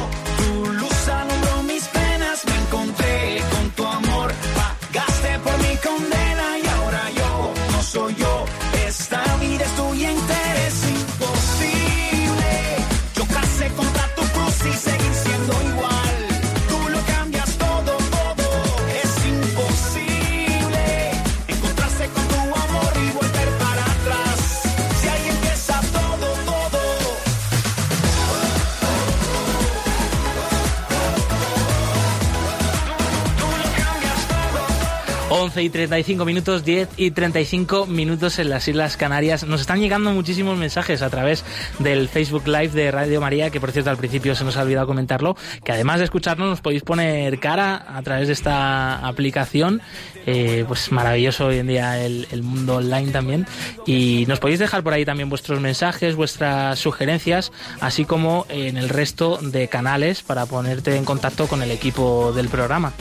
[35.54, 39.46] 11 y 35 minutos, 10 y 35 minutos en las Islas Canarias.
[39.46, 41.46] Nos están llegando muchísimos mensajes a través
[41.78, 44.88] del Facebook Live de Radio María, que por cierto al principio se nos ha olvidado
[44.88, 49.84] comentarlo, que además de escucharnos nos podéis poner cara a través de esta aplicación.
[50.26, 53.46] Eh, pues maravilloso hoy en día el, el mundo online también.
[53.86, 58.90] Y nos podéis dejar por ahí también vuestros mensajes, vuestras sugerencias, así como en el
[58.90, 62.92] resto de canales para ponerte en contacto con el equipo del programa.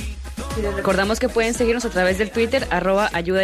[0.77, 3.43] Recordamos que pueden seguirnos a través del Twitter, arroba ayuda.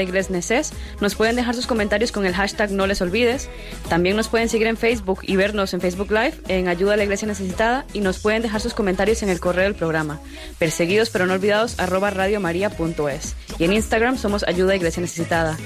[1.00, 3.48] Nos pueden dejar sus comentarios con el hashtag no les olvides.
[3.88, 7.04] También nos pueden seguir en Facebook y vernos en Facebook Live en Ayuda a la
[7.04, 7.84] Iglesia Necesitada.
[7.92, 10.20] Y nos pueden dejar sus comentarios en el correo del programa,
[10.58, 13.34] perseguidos pero no olvidados, arroba radiomaria.es.
[13.58, 15.56] Y en Instagram somos Ayuda a Iglesia Necesitada.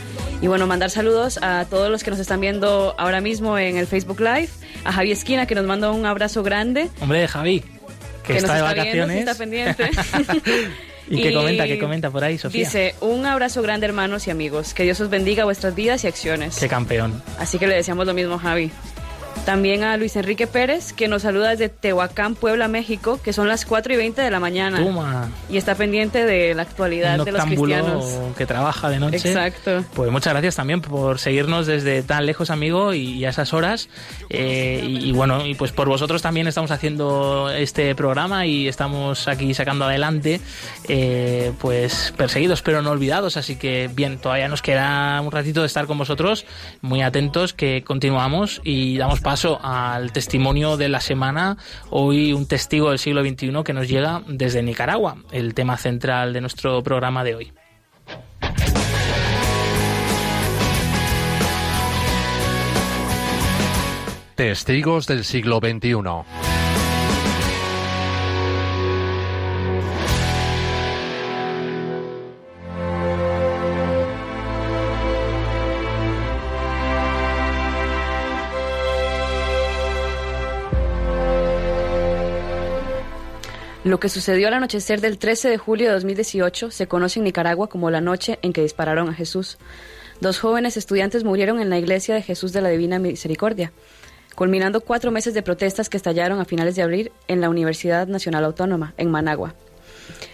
[0.40, 3.86] Y bueno, mandar saludos a todos los que nos están viendo ahora mismo en el
[3.86, 4.48] Facebook Live.
[4.84, 6.88] A Javi Esquina, que nos manda un abrazo grande.
[7.00, 9.18] Hombre, Javi, que, que está nos de está vacaciones.
[9.18, 9.90] está pendiente.
[11.08, 12.64] ¿Y qué comenta, qué comenta por ahí, Sofía?
[12.64, 16.56] Dice, un abrazo grande hermanos y amigos, que Dios os bendiga vuestras vidas y acciones.
[16.56, 17.22] Qué campeón.
[17.38, 18.70] Así que le deseamos lo mismo, Javi.
[19.44, 23.66] También a Luis Enrique Pérez, que nos saluda desde Tehuacán, Puebla, México, que son las
[23.66, 24.78] 4 y 20 de la mañana.
[24.78, 25.30] Toma.
[25.50, 28.04] Y está pendiente de la actualidad Un de los cristianos.
[28.38, 29.16] que trabaja de noche.
[29.16, 29.84] Exacto.
[29.94, 33.88] Pues muchas gracias también por seguirnos desde tan lejos, amigo, y, y a esas horas.
[34.30, 39.26] Eh, y, y bueno, y pues por vosotros también estamos haciendo este programa y estamos
[39.26, 40.40] aquí sacando adelante,
[40.88, 43.36] eh, pues perseguidos pero no olvidados.
[43.36, 46.46] Así que bien, todavía nos queda un ratito de estar con vosotros,
[46.80, 51.56] muy atentos, que continuamos y damos paso al testimonio de la semana.
[51.90, 56.40] Hoy un testigo del siglo XXI que nos llega desde Nicaragua, el tema central de
[56.40, 57.52] nuestro programa de hoy.
[64.34, 66.51] Testigos del siglo XXI.
[83.92, 87.68] Lo que sucedió al anochecer del 13 de julio de 2018 se conoce en Nicaragua
[87.68, 89.58] como la noche en que dispararon a Jesús.
[90.18, 93.70] Dos jóvenes estudiantes murieron en la iglesia de Jesús de la Divina Misericordia,
[94.34, 98.46] culminando cuatro meses de protestas que estallaron a finales de abril en la Universidad Nacional
[98.46, 99.54] Autónoma, en Managua.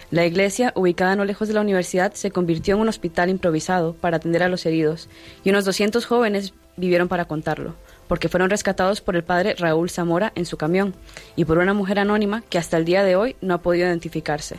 [0.09, 4.15] La iglesia, ubicada no lejos de la universidad, se convirtió en un hospital improvisado para
[4.15, 5.09] atender a los heridos,
[5.43, 7.75] y unos 200 jóvenes vivieron para contarlo
[8.09, 10.95] porque fueron rescatados por el padre Raúl Zamora en su camión
[11.35, 14.57] y por una mujer anónima que hasta el día de hoy no ha podido identificarse.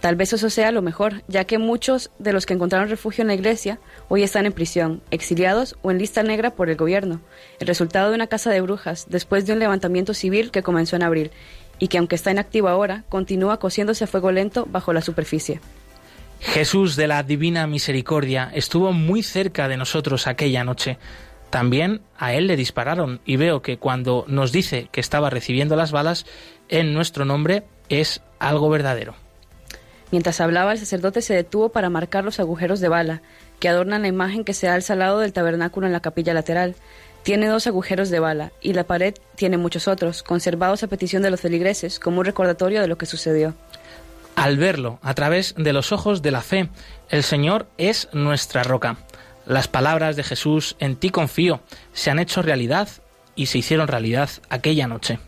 [0.00, 3.28] Tal vez eso sea lo mejor, ya que muchos de los que encontraron refugio en
[3.28, 7.20] la iglesia hoy están en prisión, exiliados o en lista negra por el gobierno,
[7.58, 11.02] el resultado de una casa de brujas después de un levantamiento civil que comenzó en
[11.02, 11.32] abril
[11.80, 15.60] y que aunque está inactivo ahora, continúa cociéndose a fuego lento bajo la superficie.
[16.40, 20.98] Jesús de la Divina Misericordia estuvo muy cerca de nosotros aquella noche.
[21.50, 25.92] También a él le dispararon y veo que cuando nos dice que estaba recibiendo las
[25.92, 26.26] balas
[26.68, 29.14] en nuestro nombre es algo verdadero.
[30.10, 33.22] Mientras hablaba, el sacerdote se detuvo para marcar los agujeros de bala
[33.60, 36.76] que adornan la imagen que se alza al lado del tabernáculo en la capilla lateral.
[37.22, 41.30] Tiene dos agujeros de bala y la pared tiene muchos otros, conservados a petición de
[41.30, 43.54] los feligreses como un recordatorio de lo que sucedió.
[44.34, 46.68] Al verlo a través de los ojos de la fe,
[47.10, 48.96] el Señor es nuestra roca.
[49.48, 51.62] Las palabras de Jesús, en ti confío,
[51.94, 52.86] se han hecho realidad
[53.34, 55.20] y se hicieron realidad aquella noche.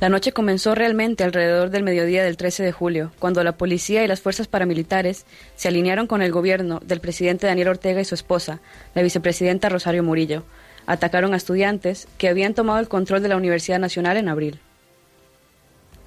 [0.00, 4.08] La noche comenzó realmente alrededor del mediodía del 13 de julio, cuando la policía y
[4.08, 8.58] las fuerzas paramilitares se alinearon con el gobierno del presidente Daniel Ortega y su esposa,
[8.96, 10.42] la vicepresidenta Rosario Murillo.
[10.86, 14.58] Atacaron a estudiantes que habían tomado el control de la Universidad Nacional en abril.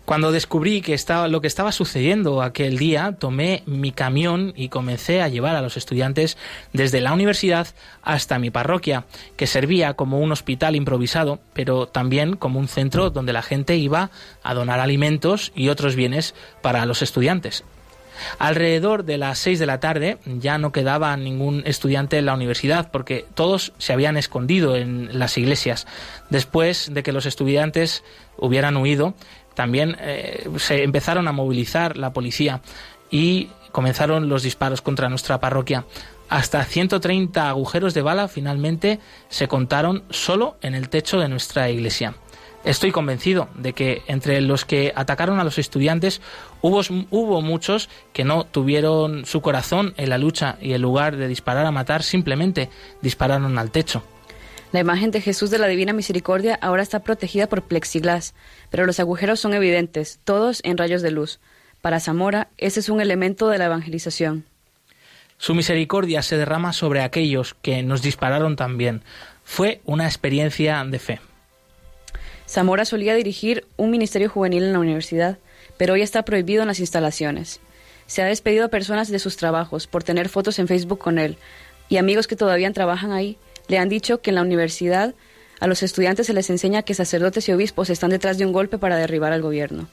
[0.05, 5.21] Cuando descubrí que estaba, lo que estaba sucediendo aquel día, tomé mi camión y comencé
[5.21, 6.37] a llevar a los estudiantes
[6.73, 7.67] desde la universidad
[8.01, 9.05] hasta mi parroquia,
[9.37, 14.11] que servía como un hospital improvisado, pero también como un centro donde la gente iba
[14.43, 17.63] a donar alimentos y otros bienes para los estudiantes.
[18.39, 22.91] Alrededor de las seis de la tarde ya no quedaba ningún estudiante en la universidad
[22.91, 25.87] porque todos se habían escondido en las iglesias.
[26.29, 28.03] Después de que los estudiantes
[28.37, 29.15] hubieran huido,
[29.53, 32.61] también eh, se empezaron a movilizar la policía
[33.11, 35.85] y comenzaron los disparos contra nuestra parroquia.
[36.29, 38.99] Hasta 130 agujeros de bala finalmente
[39.29, 42.15] se contaron solo en el techo de nuestra iglesia.
[42.63, 46.21] Estoy convencido de que entre los que atacaron a los estudiantes
[46.61, 46.81] hubo,
[47.11, 51.65] hubo, muchos que no tuvieron su corazón en la lucha y en lugar de disparar
[51.65, 52.69] a matar simplemente
[53.01, 54.01] dispararon al techo.
[54.73, 58.33] La imagen de Jesús de la Divina Misericordia ahora está protegida por plexiglas,
[58.71, 61.39] pero los agujeros son evidentes, todos en rayos de luz.
[61.81, 64.45] Para Zamora, ese es un elemento de la evangelización.
[65.37, 69.03] Su misericordia se derrama sobre aquellos que nos dispararon también.
[69.43, 71.21] Fue una experiencia de fe.
[72.49, 75.37] Zamora solía dirigir un ministerio juvenil en la universidad,
[75.77, 77.59] pero hoy está prohibido en las instalaciones.
[78.07, 81.37] Se ha despedido a personas de sus trabajos por tener fotos en Facebook con él,
[81.89, 83.37] y amigos que todavía trabajan ahí
[83.67, 85.13] le han dicho que en la universidad
[85.59, 88.77] a los estudiantes se les enseña que sacerdotes y obispos están detrás de un golpe
[88.77, 89.87] para derribar al gobierno.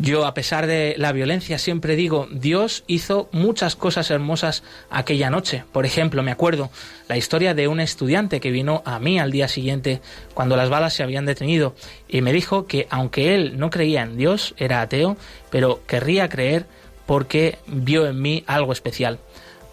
[0.00, 5.64] Yo, a pesar de la violencia, siempre digo, Dios hizo muchas cosas hermosas aquella noche.
[5.72, 6.70] Por ejemplo, me acuerdo
[7.08, 10.00] la historia de un estudiante que vino a mí al día siguiente
[10.34, 11.74] cuando las balas se habían detenido
[12.06, 15.16] y me dijo que aunque él no creía en Dios, era ateo,
[15.50, 16.66] pero querría creer
[17.04, 19.18] porque vio en mí algo especial.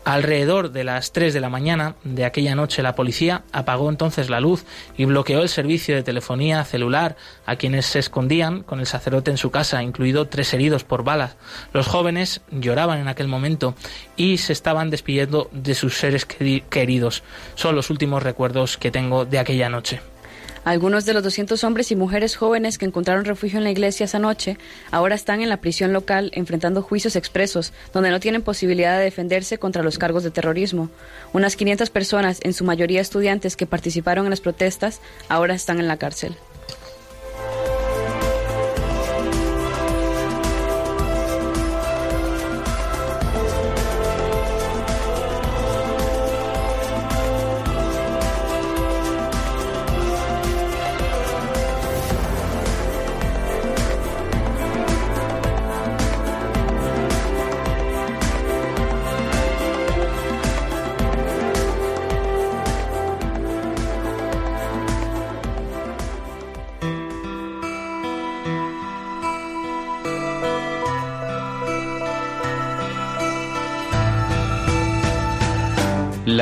[0.06, 4.40] Alrededor de las 3 de la mañana de aquella noche la policía apagó entonces la
[4.40, 4.64] luz
[4.96, 7.16] y bloqueó el servicio de telefonía celular
[7.48, 11.38] a quienes se escondían con el sacerdote en su casa, incluido tres heridos por balas.
[11.74, 13.74] Los jóvenes lloraban en aquel momento
[14.16, 17.24] y se estaban despidiendo de sus seres queridos.
[17.56, 20.02] Son los últimos recuerdos que tengo de aquella noche.
[20.66, 24.18] Algunos de los 200 hombres y mujeres jóvenes que encontraron refugio en la iglesia esa
[24.18, 24.58] noche
[24.90, 29.60] ahora están en la prisión local enfrentando juicios expresos, donde no tienen posibilidad de defenderse
[29.60, 30.90] contra los cargos de terrorismo.
[31.34, 35.88] Unas 500 personas, en su mayoría estudiantes que participaron en las protestas, ahora están en
[35.88, 36.36] la cárcel.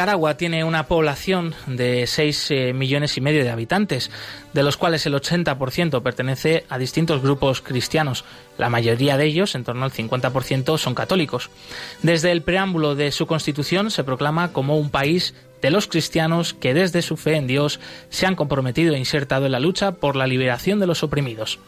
[0.00, 4.10] Nicaragua tiene una población de 6 eh, millones y medio de habitantes,
[4.54, 8.24] de los cuales el 80% pertenece a distintos grupos cristianos.
[8.56, 11.50] La mayoría de ellos, en torno al 50%, son católicos.
[12.02, 16.72] Desde el preámbulo de su constitución se proclama como un país de los cristianos que
[16.72, 17.78] desde su fe en Dios
[18.08, 21.58] se han comprometido e insertado en la lucha por la liberación de los oprimidos.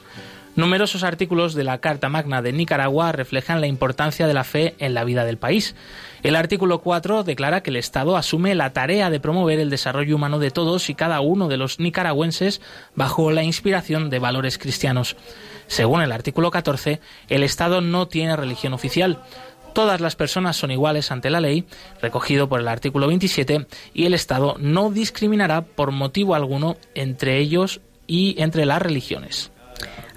[0.54, 4.92] Numerosos artículos de la Carta Magna de Nicaragua reflejan la importancia de la fe en
[4.92, 5.74] la vida del país.
[6.22, 10.38] El artículo 4 declara que el Estado asume la tarea de promover el desarrollo humano
[10.38, 12.60] de todos y cada uno de los nicaragüenses
[12.94, 15.16] bajo la inspiración de valores cristianos.
[15.68, 17.00] Según el artículo 14,
[17.30, 19.22] el Estado no tiene religión oficial.
[19.72, 21.64] Todas las personas son iguales ante la ley,
[22.02, 27.80] recogido por el artículo 27, y el Estado no discriminará por motivo alguno entre ellos
[28.06, 29.51] y entre las religiones.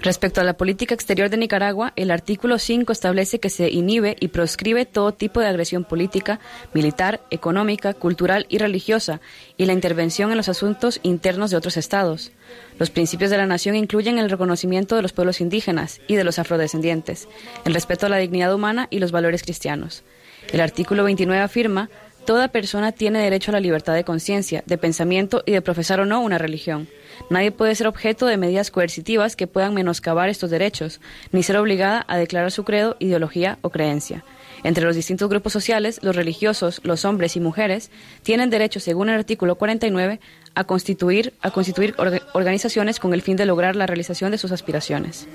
[0.00, 4.28] Respecto a la política exterior de Nicaragua, el artículo 5 establece que se inhibe y
[4.28, 6.38] proscribe todo tipo de agresión política,
[6.74, 9.20] militar, económica, cultural y religiosa,
[9.56, 12.30] y la intervención en los asuntos internos de otros estados.
[12.78, 16.38] Los principios de la nación incluyen el reconocimiento de los pueblos indígenas y de los
[16.38, 17.26] afrodescendientes,
[17.64, 20.04] el respeto a la dignidad humana y los valores cristianos.
[20.52, 21.90] El artículo 29 afirma
[22.26, 26.06] Toda persona tiene derecho a la libertad de conciencia, de pensamiento y de profesar o
[26.06, 26.88] no una religión.
[27.30, 31.00] Nadie puede ser objeto de medidas coercitivas que puedan menoscabar estos derechos,
[31.30, 34.24] ni ser obligada a declarar su credo, ideología o creencia.
[34.64, 37.92] Entre los distintos grupos sociales, los religiosos, los hombres y mujeres
[38.24, 40.18] tienen derecho, según el artículo 49,
[40.56, 41.94] a constituir, a constituir
[42.32, 45.28] organizaciones con el fin de lograr la realización de sus aspiraciones.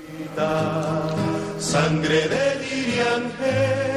[1.58, 3.91] Sangre de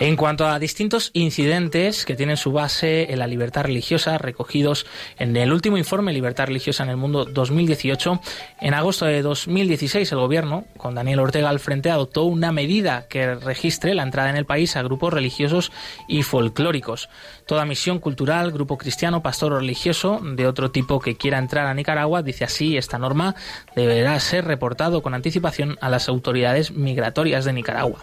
[0.00, 4.86] en cuanto a distintos incidentes que tienen su base en la libertad religiosa, recogidos
[5.18, 8.20] en el último informe Libertad Religiosa en el Mundo 2018,
[8.60, 13.34] en agosto de 2016 el gobierno, con Daniel Ortega al frente, adoptó una medida que
[13.34, 15.72] registre la entrada en el país a grupos religiosos
[16.08, 17.08] y folclóricos.
[17.46, 21.74] Toda misión cultural, grupo cristiano, pastor o religioso de otro tipo que quiera entrar a
[21.74, 23.34] Nicaragua, dice así, esta norma
[23.74, 28.00] deberá ser reportado con anticipación a las autoridades migratorias de Nicaragua.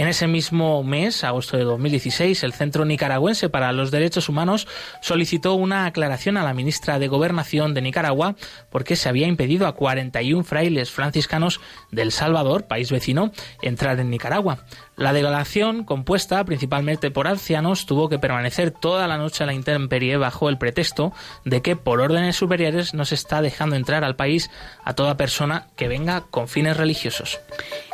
[0.00, 4.66] En ese mismo mes, agosto de 2016, el Centro Nicaragüense para los Derechos Humanos
[5.02, 8.34] solicitó una aclaración a la ministra de Gobernación de Nicaragua
[8.70, 13.30] porque se había impedido a 41 frailes franciscanos del Salvador, país vecino,
[13.60, 14.64] entrar en Nicaragua.
[14.96, 20.16] La delegación, compuesta principalmente por ancianos, tuvo que permanecer toda la noche a la intemperie
[20.18, 21.12] bajo el pretexto
[21.44, 24.50] de que por órdenes superiores no se está dejando entrar al país
[24.84, 27.40] a toda persona que venga con fines religiosos.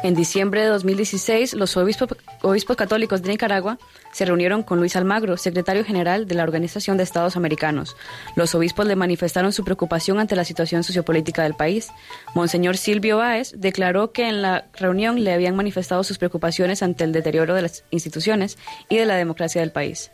[0.03, 2.09] En diciembre de 2016, los obispos,
[2.43, 3.79] obispos católicos de Nicaragua
[4.17, 7.99] se reunieron con Luis Almagro, secretario general de la Organización de Estados Americanos.
[8.35, 11.91] Los obispos le manifestaron su preocupación ante la situación sociopolítica del país.
[12.35, 17.13] Monseñor Silvio Báez declaró que en la reunión le habían manifestado sus preocupaciones ante el
[17.13, 18.57] deterioro de las instituciones
[18.89, 20.11] y de la democracia del país.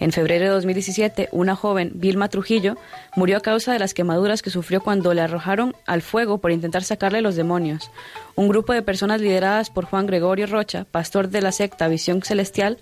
[0.00, 2.76] En febrero de 2017, una joven, Vilma Trujillo,
[3.14, 6.82] murió a causa de las quemaduras que sufrió cuando le arrojaron al fuego por intentar
[6.82, 7.90] sacarle los demonios.
[8.34, 12.78] Un grupo de personas lideradas por Juan Gregorio Rocha, pastor de la secta Visión Celestial,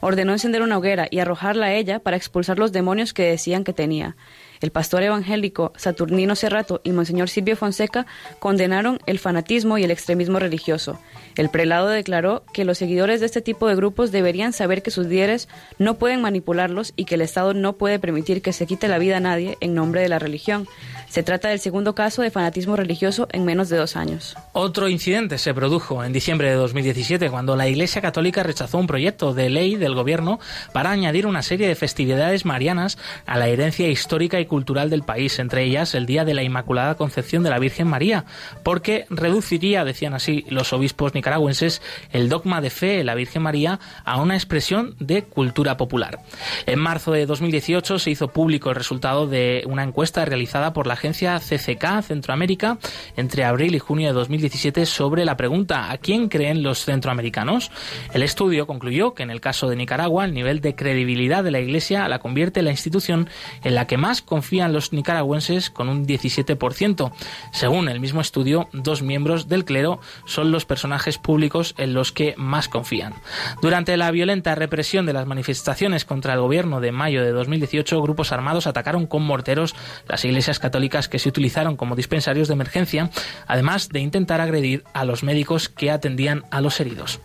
[0.00, 3.72] ordenó encender una hoguera y arrojarla a ella para expulsar los demonios que decían que
[3.72, 4.16] tenía.
[4.60, 8.06] El pastor evangélico Saturnino Cerrato y Monseñor Silvio Fonseca
[8.38, 10.98] condenaron el fanatismo y el extremismo religioso.
[11.36, 15.06] El prelado declaró que los seguidores de este tipo de grupos deberían saber que sus
[15.06, 15.48] líderes
[15.78, 19.16] no pueden manipularlos y que el Estado no puede permitir que se quite la vida
[19.16, 20.68] a nadie en nombre de la religión.
[21.08, 24.36] Se trata del segundo caso de fanatismo religioso en menos de dos años.
[24.52, 29.34] Otro incidente se produjo en diciembre de 2017 cuando la Iglesia Católica rechazó un proyecto
[29.34, 30.38] de ley del gobierno
[30.72, 35.38] para añadir una serie de festividades marianas a la herencia histórica y cultural del país,
[35.38, 38.26] entre ellas el Día de la Inmaculada Concepción de la Virgen María,
[38.62, 41.80] porque reduciría, decían así los obispos nicaragüenses,
[42.12, 46.18] el dogma de fe en la Virgen María a una expresión de cultura popular.
[46.66, 50.94] En marzo de 2018 se hizo público el resultado de una encuesta realizada por la
[50.94, 52.78] agencia CCK Centroamérica
[53.16, 57.70] entre abril y junio de 2017 sobre la pregunta ¿a quién creen los centroamericanos?
[58.12, 61.60] El estudio concluyó que en el caso de Nicaragua el nivel de credibilidad de la
[61.60, 63.28] Iglesia la convierte en la institución
[63.62, 67.12] en la que más confían los nicaragüenses con un 17%.
[67.52, 72.32] Según el mismo estudio, dos miembros del clero son los personajes públicos en los que
[72.38, 73.12] más confían.
[73.60, 78.32] Durante la violenta represión de las manifestaciones contra el gobierno de mayo de 2018, grupos
[78.32, 79.74] armados atacaron con morteros
[80.08, 83.10] las iglesias católicas que se utilizaron como dispensarios de emergencia,
[83.46, 87.20] además de intentar agredir a los médicos que atendían a los heridos.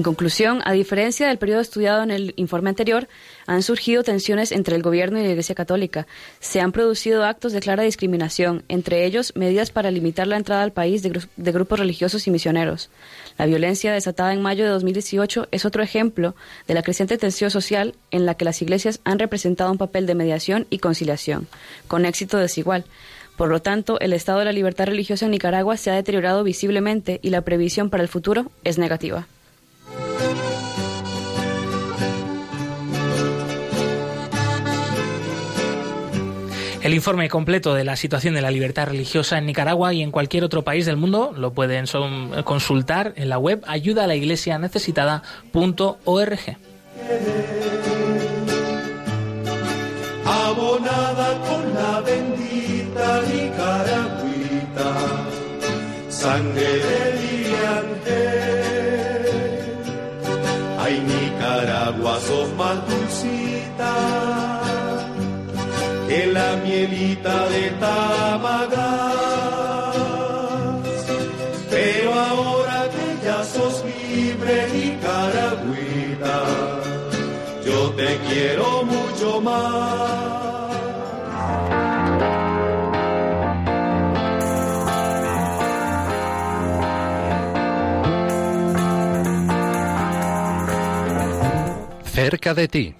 [0.00, 3.06] En conclusión, a diferencia del periodo estudiado en el informe anterior,
[3.46, 6.06] han surgido tensiones entre el gobierno y la Iglesia Católica.
[6.38, 10.72] Se han producido actos de clara discriminación, entre ellos medidas para limitar la entrada al
[10.72, 12.88] país de, de grupos religiosos y misioneros.
[13.36, 16.34] La violencia desatada en mayo de 2018 es otro ejemplo
[16.66, 20.14] de la creciente tensión social en la que las iglesias han representado un papel de
[20.14, 21.46] mediación y conciliación,
[21.88, 22.86] con éxito desigual.
[23.36, 27.20] Por lo tanto, el estado de la libertad religiosa en Nicaragua se ha deteriorado visiblemente
[27.22, 29.28] y la previsión para el futuro es negativa.
[36.82, 40.44] El informe completo de la situación de la libertad religiosa en Nicaragua y en cualquier
[40.44, 41.84] otro país del mundo lo pueden
[42.44, 46.56] consultar en la web ayudalaiglesianecesitada.org.
[50.24, 54.94] Abonada con la bendita nicaragüita,
[56.08, 57.20] sangre de
[60.78, 64.29] Ay, Nicaragua, sos más dulcita
[66.20, 69.14] que la mielita de Tamagas.
[71.70, 76.36] Pero ahora que ya sos libre Nicaragüita,
[77.64, 80.30] yo te quiero mucho más.
[92.12, 92.94] cerca de ti.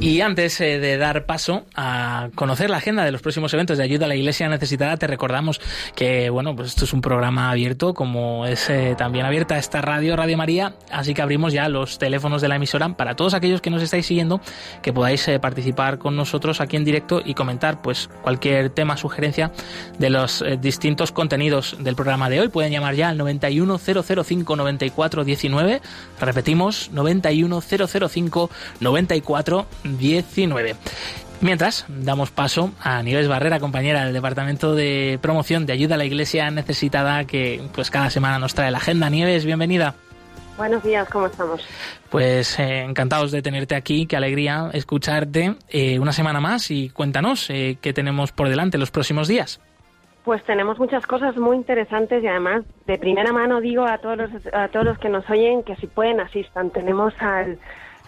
[0.00, 3.84] Y antes eh, de dar paso a conocer la agenda de los próximos eventos de
[3.84, 5.60] ayuda a la Iglesia necesitada, te recordamos
[5.96, 10.14] que bueno, pues esto es un programa abierto, como es eh, también abierta esta radio,
[10.14, 13.70] Radio María, así que abrimos ya los teléfonos de la emisora para todos aquellos que
[13.70, 14.40] nos estáis siguiendo,
[14.82, 19.50] que podáis eh, participar con nosotros aquí en directo y comentar pues cualquier tema, sugerencia
[19.98, 22.48] de los distintos contenidos del programa de hoy.
[22.48, 25.82] Pueden llamar ya al 91005 9419,
[26.20, 29.66] repetimos 91005 94
[29.96, 30.76] 19.
[31.40, 36.04] Mientras, damos paso a Nieves Barrera, compañera del Departamento de Promoción de Ayuda a la
[36.04, 39.08] Iglesia Necesitada, que pues cada semana nos trae la agenda.
[39.08, 39.94] Nieves, bienvenida.
[40.56, 41.64] Buenos días, ¿cómo estamos?
[42.10, 47.48] Pues eh, encantados de tenerte aquí, qué alegría escucharte eh, una semana más y cuéntanos
[47.50, 49.60] eh, qué tenemos por delante los próximos días.
[50.24, 54.30] Pues tenemos muchas cosas muy interesantes y además de primera mano digo a todos los,
[54.52, 56.70] a todos los que nos oyen que si pueden asistan.
[56.70, 57.60] Tenemos al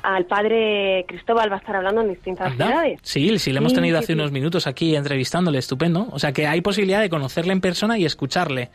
[0.03, 2.98] al padre Cristóbal va a estar hablando en distintas ciudades.
[3.03, 6.09] Sí, sí, le hemos tenido hace unos minutos aquí entrevistándole, estupendo.
[6.11, 8.70] O sea que hay posibilidad de conocerle en persona y escucharle.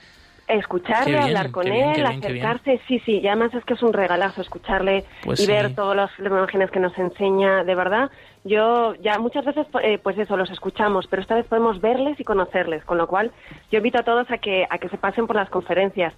[0.47, 5.03] Escucharle, hablar con él, acercarse, sí, sí, y además es que es un regalazo escucharle
[5.23, 8.11] pues y ver todas las imágenes que nos enseña, de verdad.
[8.45, 12.23] Yo ya muchas veces, eh, pues eso, los escuchamos, pero esta vez podemos verles y
[12.23, 13.31] conocerles, con lo cual
[13.71, 16.13] yo invito a todos a que, a que se pasen por las conferencias.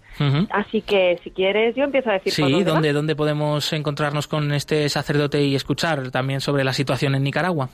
[0.52, 2.34] Así que si quieres, yo empiezo a decir.
[2.34, 7.24] Sí, ¿dónde, ¿dónde podemos encontrarnos con este sacerdote y escuchar también sobre la situación en
[7.24, 7.70] Nicaragua?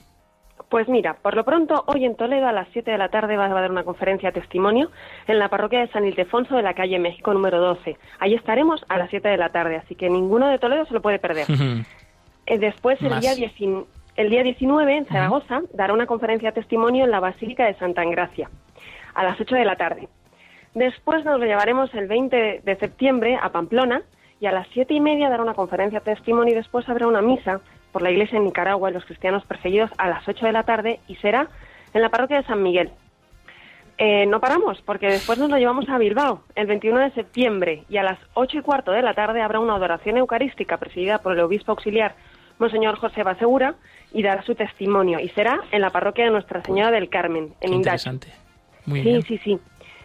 [0.69, 3.45] Pues mira, por lo pronto, hoy en Toledo a las 7 de la tarde va
[3.45, 4.91] a haber una conferencia testimonio
[5.27, 7.97] en la parroquia de San Ildefonso de la calle México número 12.
[8.19, 11.01] Ahí estaremos a las 7 de la tarde, así que ninguno de Toledo se lo
[11.01, 11.47] puede perder.
[12.45, 13.35] Eh, después, el día,
[14.15, 18.49] el día 19, en Zaragoza, dará una conferencia testimonio en la Basílica de Santa Engracia,
[19.13, 20.07] a las 8 de la tarde.
[20.75, 24.01] Después nos lo llevaremos el 20 de septiembre a Pamplona
[24.39, 27.61] y a las siete y media dará una conferencia testimonio y después habrá una misa
[27.91, 30.99] por la iglesia en Nicaragua y los cristianos perseguidos a las 8 de la tarde
[31.07, 31.47] y será
[31.93, 32.91] en la parroquia de San Miguel.
[33.99, 37.97] Eh, no paramos, porque después nos lo llevamos a Bilbao, el 21 de septiembre, y
[37.97, 41.39] a las 8 y cuarto de la tarde habrá una adoración eucarística presidida por el
[41.41, 42.15] obispo auxiliar,
[42.63, 43.75] Monseñor José Basegura,
[44.13, 47.69] y dará su testimonio, y será en la parroquia de Nuestra Señora del Carmen, en
[47.71, 48.27] Qué interesante.
[48.85, 49.21] Muy sí, bien.
[49.23, 49.59] sí, sí.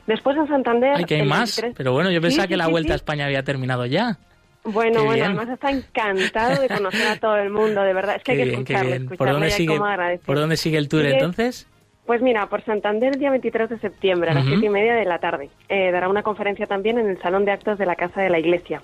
[0.07, 0.95] Después en Santander...
[0.97, 1.57] Ay, que hay más.
[1.57, 3.03] 23 Pero bueno, yo Sí, pensaba sí, que la sí, Vuelta a sí.
[3.03, 4.17] España había terminado ya.
[4.65, 5.27] Bueno, Qué bueno, bien.
[5.27, 8.17] además está encantado de conocer a todo el mundo, de verdad.
[8.17, 9.09] Es que Qué hay que bien, bien.
[9.17, 9.79] ¿Por dónde, sigue.
[10.25, 11.67] ¿Por dónde sigue el tour Sigue- entonces?
[12.07, 14.53] Pues mira, por Santander el día 23 de septiembre a las Ujú.
[14.53, 15.51] siete y media de la tarde.
[15.69, 18.39] Eh, dará una conferencia también en el Salón de Actos de la Casa de la
[18.39, 18.81] Iglesia.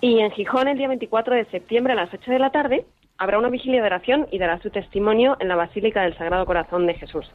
[0.00, 2.86] Y en Gijón el día 24 de septiembre a las 8 de la tarde
[3.18, 6.86] habrá una vigilia de oración y dará su testimonio en la Basílica del Sagrado Corazón
[6.86, 7.30] de Jesús.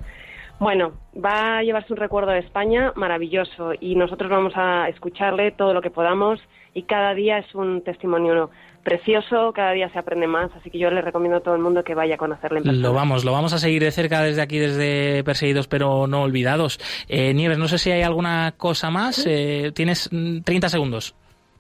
[0.60, 5.74] Bueno, va a llevarse un recuerdo de España maravilloso y nosotros vamos a escucharle todo
[5.74, 6.40] lo que podamos
[6.74, 8.50] y cada día es un testimonio
[8.84, 11.84] precioso, cada día se aprende más, así que yo le recomiendo a todo el mundo
[11.84, 12.88] que vaya a conocerle en persona.
[12.88, 16.80] Lo vamos, lo vamos a seguir de cerca desde aquí, desde Perseguidos pero no olvidados.
[17.10, 19.26] Eh, Nieves, no sé si hay alguna cosa más.
[19.28, 21.16] Eh, tienes mm, 30 segundos.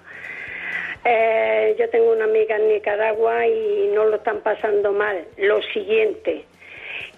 [1.09, 5.25] Eh, yo tengo una amiga en Nicaragua y no lo están pasando mal.
[5.37, 6.43] Lo siguiente.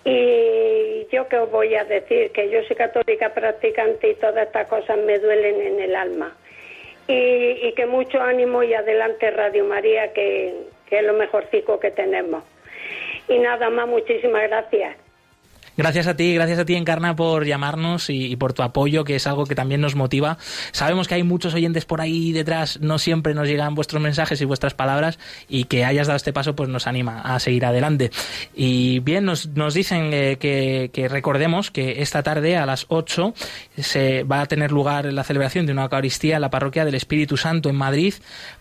[0.06, 4.68] Y yo que os voy a decir que yo soy católica practicante y todas estas
[4.68, 6.38] cosas me duelen en el alma.
[7.08, 10.54] Y, que mucho ánimo y adelante Radio María, que,
[10.88, 12.44] que es lo mejorcico que tenemos.
[13.28, 14.98] Y nada más, muchísimas gracias.
[15.80, 19.26] Gracias a ti, gracias a ti Encarna por llamarnos y, por tu apoyo, que es
[19.28, 20.38] algo que también nos motiva.
[20.74, 24.46] Sabemos que hay muchos oyentes por ahí detrás, no siempre nos llegan vuestros mensajes y
[24.46, 28.12] vuestras palabras y que hayas dado este paso pues nos anima a seguir adelante.
[28.54, 33.34] Y bien, nos, dicen eh, que, que recordemos que esta tarde a las 8
[33.78, 37.38] se va a tener lugar la celebración de una Eucaristía en la parroquia del Espíritu
[37.38, 38.16] Santo en Madrid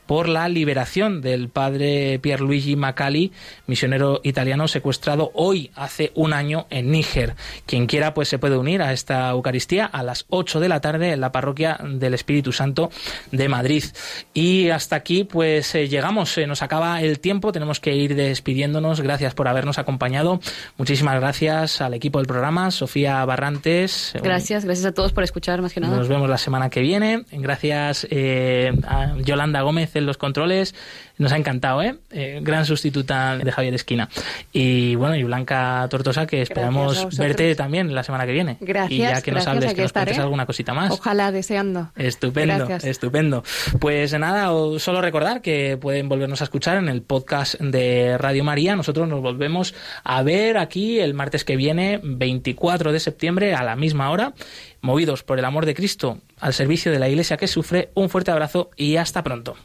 [0.08, 3.30] por la liberación del padre Pierluigi Macali,
[3.66, 7.36] misionero italiano secuestrado hoy hace un año en Níger.
[7.66, 11.12] Quien quiera pues se puede unir a esta Eucaristía a las 8 de la tarde
[11.12, 12.90] en la parroquia del Espíritu Santo
[13.32, 13.84] de Madrid.
[14.32, 19.02] Y hasta aquí pues eh, llegamos, se nos acaba el tiempo, tenemos que ir despidiéndonos.
[19.02, 20.40] Gracias por habernos acompañado.
[20.78, 24.14] Muchísimas gracias al equipo del programa, Sofía Barrantes.
[24.22, 25.94] Gracias, gracias a todos por escuchar más que nada.
[25.94, 27.24] Nos vemos la semana que viene.
[27.30, 30.74] Gracias eh, a Yolanda Gómez en los controles.
[31.18, 31.96] Nos ha encantado, ¿eh?
[32.10, 34.08] Eh, gran sustituta de Javier Esquina.
[34.52, 38.56] Y bueno, y Blanca Tortosa, que esperamos verte también la semana que viene.
[38.60, 40.22] Gracias, Y ya que nos hables, aquí que nos cuentes estaré.
[40.22, 40.90] alguna cosita más.
[40.92, 41.90] Ojalá deseando.
[41.96, 42.84] Estupendo, Gracias.
[42.84, 43.42] estupendo.
[43.80, 44.46] Pues nada,
[44.78, 48.76] solo recordar que pueden volvernos a escuchar en el podcast de Radio María.
[48.76, 49.74] Nosotros nos volvemos
[50.04, 54.34] a ver aquí el martes que viene, 24 de septiembre, a la misma hora,
[54.80, 57.90] movidos por el amor de Cristo al servicio de la Iglesia que sufre.
[57.94, 59.56] Un fuerte abrazo y hasta pronto.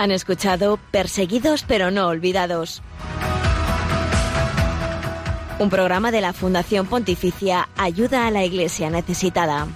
[0.00, 2.82] Han escuchado Perseguidos pero no olvidados.
[5.60, 9.68] Un programa de la Fundación Pontificia Ayuda a la Iglesia Necesitada.